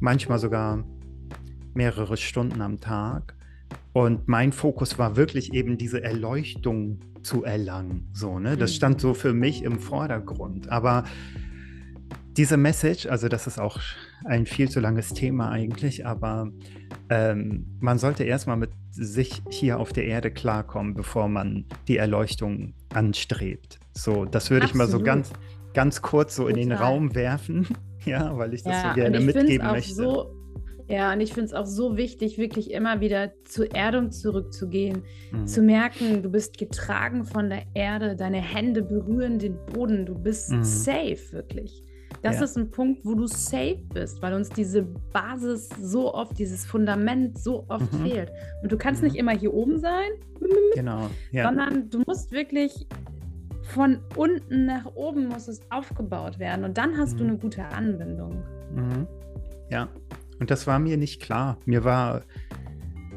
[0.00, 0.84] manchmal sogar
[1.74, 3.34] mehrere Stunden am Tag.
[3.92, 8.08] Und mein Fokus war wirklich eben diese Erleuchtung zu erlangen.
[8.12, 8.56] So, ne?
[8.56, 10.70] Das stand so für mich im Vordergrund.
[10.70, 11.04] Aber
[12.36, 13.78] diese Message, also das ist auch
[14.24, 16.50] ein viel zu langes Thema eigentlich, aber
[17.08, 22.74] ähm, man sollte erstmal mit sich hier auf der Erde klarkommen, bevor man die Erleuchtung
[22.92, 23.78] anstrebt.
[23.94, 25.32] So, das würde ich mal so ganz,
[25.74, 26.58] ganz kurz so Total.
[26.58, 27.66] in den Raum werfen,
[28.04, 29.94] ja, weil ich das ja, so gerne mitgeben möchte.
[29.94, 30.42] So
[30.88, 35.46] ja, und ich finde es auch so wichtig, wirklich immer wieder zur Erdung zurückzugehen, mhm.
[35.46, 40.50] zu merken, du bist getragen von der Erde, deine Hände berühren den Boden, du bist
[40.50, 40.62] mhm.
[40.62, 41.82] safe, wirklich.
[42.22, 42.44] Das ja.
[42.44, 47.36] ist ein Punkt, wo du safe bist, weil uns diese Basis so oft, dieses Fundament
[47.36, 48.06] so oft mhm.
[48.06, 48.32] fehlt.
[48.62, 49.08] Und du kannst mhm.
[49.08, 50.08] nicht immer hier oben sein,
[50.74, 51.10] genau.
[51.32, 51.48] ja.
[51.48, 52.86] sondern du musst wirklich
[53.62, 57.30] von unten nach oben muss es aufgebaut werden und dann hast du mhm.
[57.30, 58.42] eine gute Anbindung.
[58.74, 59.06] Mhm.
[59.70, 59.88] Ja,
[60.38, 61.58] und das war mir nicht klar.
[61.64, 62.22] Mir war,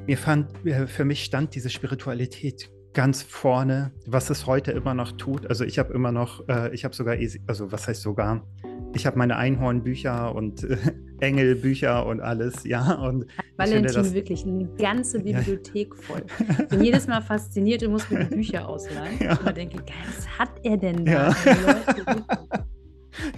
[0.08, 0.50] mir fand,
[0.88, 5.46] für mich stand diese Spiritualität ganz vorne, was es heute immer noch tut.
[5.48, 8.48] Also ich habe immer noch, äh, ich habe sogar, also was heißt sogar,
[8.96, 10.78] ich habe meine Einhornbücher und äh,
[11.20, 12.94] Engelbücher und alles, ja.
[12.94, 13.26] Und
[13.58, 16.02] Valentin das, wirklich eine ganze Bibliothek ja.
[16.02, 16.24] voll.
[16.60, 19.20] Ich bin jedes Mal fasziniert und muss mir die Bücher ausleihen.
[19.22, 19.38] Ja.
[19.38, 21.30] Und denke, was hat er denn da?
[21.30, 21.36] Ja.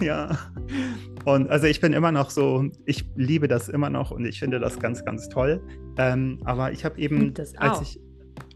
[0.00, 0.38] ja.
[1.24, 4.58] Und also ich bin immer noch so, ich liebe das immer noch und ich finde
[4.60, 5.62] das ganz, ganz toll.
[5.98, 8.00] Ähm, aber ich habe eben, als ich,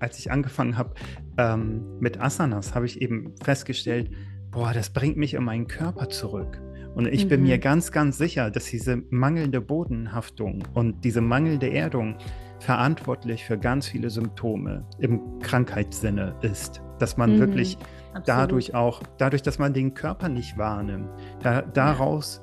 [0.00, 0.94] als ich angefangen habe
[1.38, 4.10] ähm, mit Asanas, habe ich eben festgestellt,
[4.50, 6.60] boah, das bringt mich in meinen Körper zurück.
[6.94, 7.28] Und ich mhm.
[7.28, 7.60] bin mir mhm.
[7.60, 12.16] ganz, ganz sicher, dass diese mangelnde Bodenhaftung und diese mangelnde Erdung
[12.58, 16.82] verantwortlich für ganz viele Symptome im Krankheitssinne ist.
[16.98, 17.40] Dass man mhm.
[17.40, 17.78] wirklich
[18.12, 18.28] Absolut.
[18.28, 21.08] dadurch auch, dadurch, dass man den Körper nicht wahrnimmt,
[21.42, 22.42] da, daraus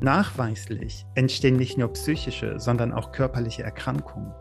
[0.00, 4.32] nachweislich entstehen nicht nur psychische, sondern auch körperliche Erkrankungen.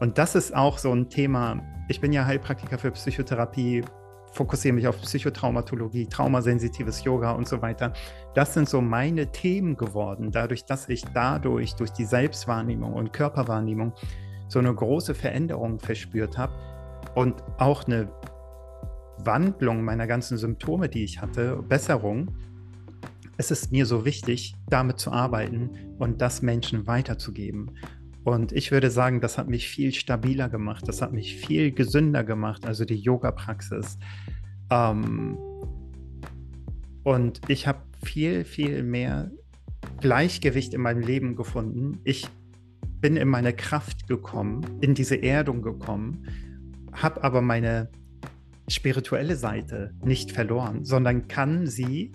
[0.00, 1.60] Und das ist auch so ein Thema.
[1.88, 3.84] Ich bin ja Heilpraktiker für Psychotherapie,
[4.34, 7.92] fokussiere mich auf Psychotraumatologie, traumasensitives Yoga und so weiter.
[8.34, 13.92] Das sind so meine Themen geworden, dadurch, dass ich dadurch, durch die Selbstwahrnehmung und Körperwahrnehmung,
[14.48, 16.52] so eine große Veränderung verspürt habe
[17.14, 18.08] und auch eine
[19.18, 22.34] Wandlung meiner ganzen Symptome, die ich hatte, Besserung.
[23.36, 27.70] Es ist mir so wichtig, damit zu arbeiten und das Menschen weiterzugeben.
[28.24, 32.24] Und ich würde sagen, das hat mich viel stabiler gemacht, das hat mich viel gesünder
[32.24, 33.98] gemacht, also die Yoga-Praxis.
[34.70, 35.38] Ähm,
[37.02, 39.30] und ich habe viel, viel mehr
[40.00, 42.00] Gleichgewicht in meinem Leben gefunden.
[42.04, 42.26] Ich
[43.00, 46.26] bin in meine Kraft gekommen, in diese Erdung gekommen,
[46.92, 47.90] habe aber meine
[48.68, 52.12] spirituelle Seite nicht verloren, sondern kann sie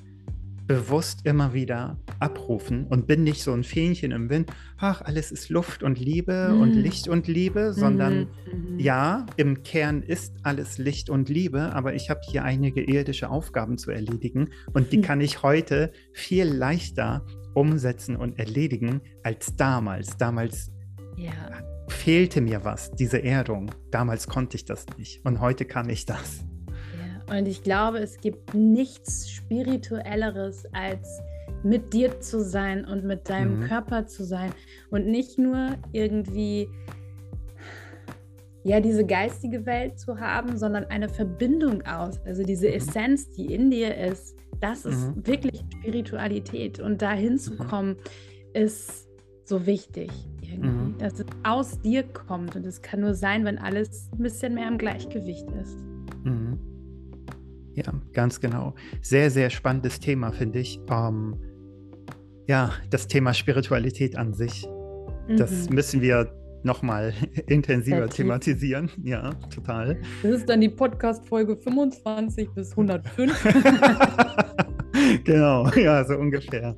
[0.69, 5.49] bewusst immer wieder abrufen und bin nicht so ein Fähnchen im Wind, ach, alles ist
[5.49, 6.61] Luft und Liebe mhm.
[6.61, 8.73] und Licht und Liebe, sondern mhm.
[8.75, 8.79] mhm.
[8.79, 13.79] ja, im Kern ist alles Licht und Liebe, aber ich habe hier einige irdische Aufgaben
[13.79, 15.01] zu erledigen und die mhm.
[15.01, 20.17] kann ich heute viel leichter umsetzen und erledigen als damals.
[20.17, 20.71] Damals
[21.17, 21.31] ja.
[21.87, 23.71] fehlte mir was, diese Erdung.
[23.89, 26.45] Damals konnte ich das nicht und heute kann ich das.
[27.29, 31.21] Und ich glaube, es gibt nichts Spirituelleres, als
[31.63, 33.63] mit dir zu sein und mit deinem mhm.
[33.65, 34.51] Körper zu sein.
[34.89, 36.67] Und nicht nur irgendwie
[38.63, 42.19] ja, diese geistige Welt zu haben, sondern eine Verbindung aus.
[42.25, 42.73] Also diese mhm.
[42.73, 45.27] Essenz, die in dir ist, das ist mhm.
[45.27, 46.79] wirklich Spiritualität.
[46.79, 48.61] Und da hinzukommen, mhm.
[48.61, 49.07] ist
[49.45, 50.97] so wichtig irgendwie, mhm.
[50.97, 52.55] dass es aus dir kommt.
[52.55, 55.77] Und es kann nur sein, wenn alles ein bisschen mehr im Gleichgewicht ist.
[56.23, 56.68] Mhm.
[57.73, 58.75] Ja, ganz genau.
[59.01, 60.79] Sehr, sehr spannendes Thema, finde ich.
[60.89, 61.35] Ähm,
[62.47, 64.67] ja, das Thema Spiritualität an sich.
[65.27, 65.37] Mhm.
[65.37, 66.31] Das müssen wir
[66.63, 67.13] nochmal
[67.47, 68.17] intensiver okay.
[68.17, 68.89] thematisieren.
[69.03, 70.01] Ja, total.
[70.23, 73.33] Das ist dann die Podcast-Folge 25 bis 105.
[75.23, 76.75] genau, ja, so ungefähr.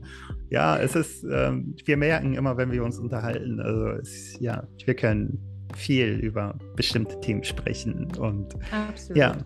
[0.49, 4.95] Ja, es ist, ähm, wir merken immer, wenn wir uns unterhalten, also es, ja, wir
[4.95, 5.39] können
[5.75, 9.17] viel über bestimmte Themen sprechen und Absolut.
[9.17, 9.37] ja,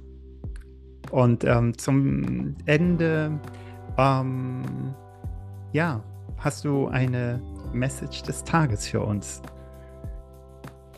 [1.12, 3.40] Und ähm, zum Ende,
[3.98, 4.94] ähm,
[5.72, 6.04] ja,
[6.38, 7.42] hast du eine
[7.74, 9.42] Message des Tages für uns,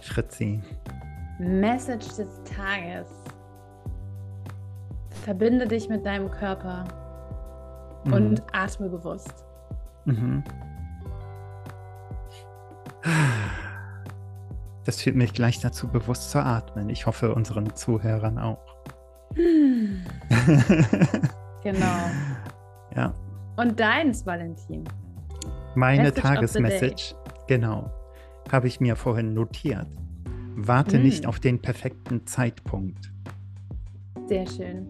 [0.01, 0.61] Fritzi?
[1.39, 3.07] Message des Tages.
[5.23, 6.85] Verbinde dich mit deinem Körper
[8.05, 8.13] mhm.
[8.13, 9.45] und atme bewusst.
[10.05, 10.43] Mhm.
[14.85, 16.89] Das führt mich gleich dazu, bewusst zu atmen.
[16.89, 18.66] Ich hoffe, unseren Zuhörern auch.
[21.63, 22.09] genau.
[22.95, 23.13] Ja.
[23.57, 24.83] Und deins, Valentin?
[25.75, 27.15] Meine Message Tagesmessage,
[27.47, 27.91] genau,
[28.51, 29.87] habe ich mir vorhin notiert.
[30.55, 31.03] Warte mm.
[31.03, 33.11] nicht auf den perfekten Zeitpunkt.
[34.27, 34.87] Sehr schön.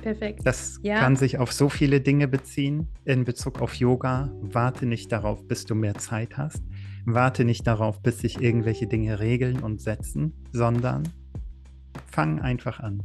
[0.00, 0.40] Perfekt.
[0.44, 1.00] Das ja.
[1.00, 4.30] kann sich auf so viele Dinge beziehen in Bezug auf Yoga.
[4.40, 6.62] Warte nicht darauf, bis du mehr Zeit hast.
[7.04, 11.08] Warte nicht darauf, bis sich irgendwelche Dinge regeln und setzen, sondern
[12.06, 13.02] fang einfach an.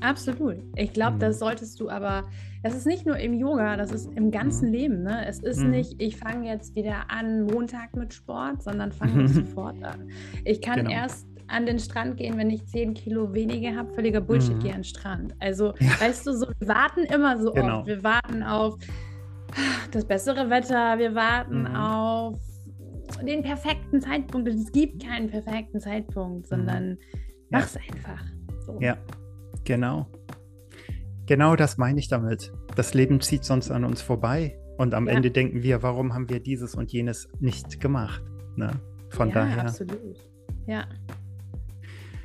[0.00, 0.56] Absolut.
[0.76, 1.20] Ich glaube, mhm.
[1.20, 2.24] das solltest du aber,
[2.62, 4.74] das ist nicht nur im Yoga, das ist im ganzen mhm.
[4.74, 5.02] Leben.
[5.02, 5.26] Ne?
[5.26, 5.70] Es ist mhm.
[5.70, 10.08] nicht, ich fange jetzt wieder an Montag mit Sport, sondern fange sofort an.
[10.44, 10.90] Ich kann genau.
[10.90, 14.60] erst an den Strand gehen, wenn ich 10 Kilo weniger habe, völliger Bullshit, mhm.
[14.60, 15.34] gehe an den Strand.
[15.40, 16.00] Also, ja.
[16.00, 17.80] weißt du, so, wir warten immer so genau.
[17.80, 17.88] oft.
[17.88, 18.78] Wir warten auf
[19.90, 21.76] das bessere Wetter, wir warten mhm.
[21.76, 22.38] auf
[23.26, 24.48] den perfekten Zeitpunkt.
[24.48, 26.98] Es gibt keinen perfekten Zeitpunkt, sondern mhm.
[27.10, 27.18] ja.
[27.50, 28.24] mach's einfach.
[28.64, 28.78] So.
[28.80, 28.96] Ja,
[29.64, 30.06] genau.
[31.26, 32.52] Genau das meine ich damit.
[32.74, 34.58] Das Leben zieht sonst an uns vorbei.
[34.78, 35.14] Und am ja.
[35.14, 38.22] Ende denken wir, warum haben wir dieses und jenes nicht gemacht?
[38.56, 38.70] Ne?
[39.10, 39.66] Von ja, daher.
[39.66, 40.16] Absolut.
[40.66, 40.86] Ja.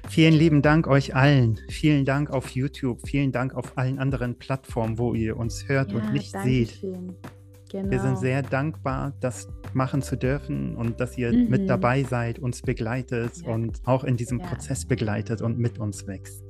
[0.07, 1.59] Vielen lieben Dank euch allen.
[1.69, 3.05] Vielen Dank auf YouTube.
[3.05, 6.79] Vielen Dank auf allen anderen Plattformen, wo ihr uns hört ja, und nicht seht.
[6.81, 7.91] Genau.
[7.91, 8.21] Wir sind genau.
[8.21, 11.49] sehr dankbar, das machen zu dürfen und dass ihr mhm.
[11.49, 13.53] mit dabei seid, uns begleitet ja.
[13.53, 14.45] und auch in diesem ja.
[14.45, 16.44] Prozess begleitet und mit uns wächst.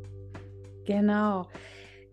[0.85, 1.47] Genau.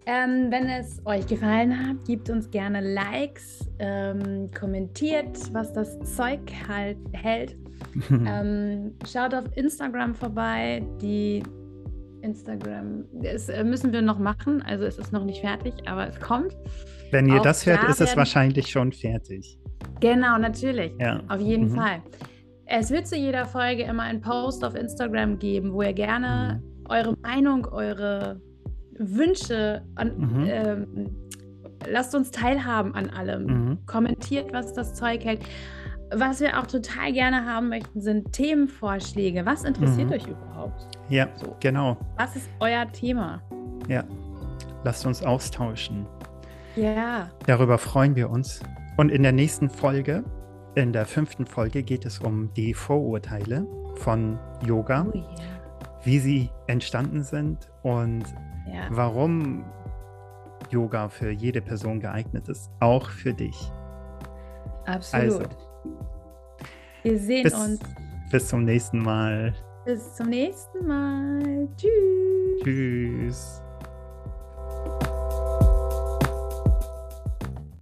[0.04, 6.40] Ähm, wenn es euch gefallen hat, gebt uns gerne Likes, ähm, kommentiert, was das Zeug
[6.66, 7.56] halt hält.
[8.10, 10.82] ähm, schaut auf Instagram vorbei.
[11.00, 11.42] Die
[12.22, 16.18] Instagram das äh, müssen wir noch machen, also es ist noch nicht fertig, aber es
[16.20, 16.56] kommt.
[17.10, 19.58] Wenn ihr Auch das hört, da ist es wahrscheinlich schon fertig.
[20.00, 20.92] Genau, natürlich.
[20.98, 21.20] Ja.
[21.28, 21.76] Auf jeden mhm.
[21.76, 22.02] Fall.
[22.66, 26.86] Es wird zu jeder Folge immer einen Post auf Instagram geben, wo ihr gerne mhm.
[26.88, 28.40] eure Meinung, eure
[28.98, 30.46] Wünsche an, mhm.
[30.46, 31.16] ähm,
[31.88, 33.44] lasst uns teilhaben an allem.
[33.44, 33.78] Mhm.
[33.86, 35.40] Kommentiert, was das Zeug hält.
[36.14, 39.46] Was wir auch total gerne haben möchten, sind Themenvorschläge.
[39.46, 40.14] Was interessiert mhm.
[40.14, 40.86] euch überhaupt?
[41.08, 41.56] Ja, so.
[41.60, 41.96] genau.
[42.18, 43.42] Was ist euer Thema?
[43.88, 44.04] Ja,
[44.84, 46.06] lasst uns austauschen.
[46.76, 47.30] Ja.
[47.46, 48.60] Darüber freuen wir uns.
[48.96, 50.22] Und in der nächsten Folge,
[50.74, 53.66] in der fünften Folge, geht es um die Vorurteile
[53.96, 55.26] von Yoga, oh, yeah.
[56.04, 58.24] wie sie entstanden sind und
[58.72, 58.88] ja.
[58.90, 59.64] warum
[60.70, 63.72] Yoga für jede Person geeignet ist, auch für dich.
[64.86, 65.42] Absolut.
[65.42, 65.48] Also,
[67.02, 67.80] wir sehen bis, uns.
[68.30, 69.54] Bis zum nächsten Mal.
[69.84, 71.68] Bis zum nächsten Mal.
[71.76, 72.62] Tschüss.
[72.62, 73.61] Tschüss.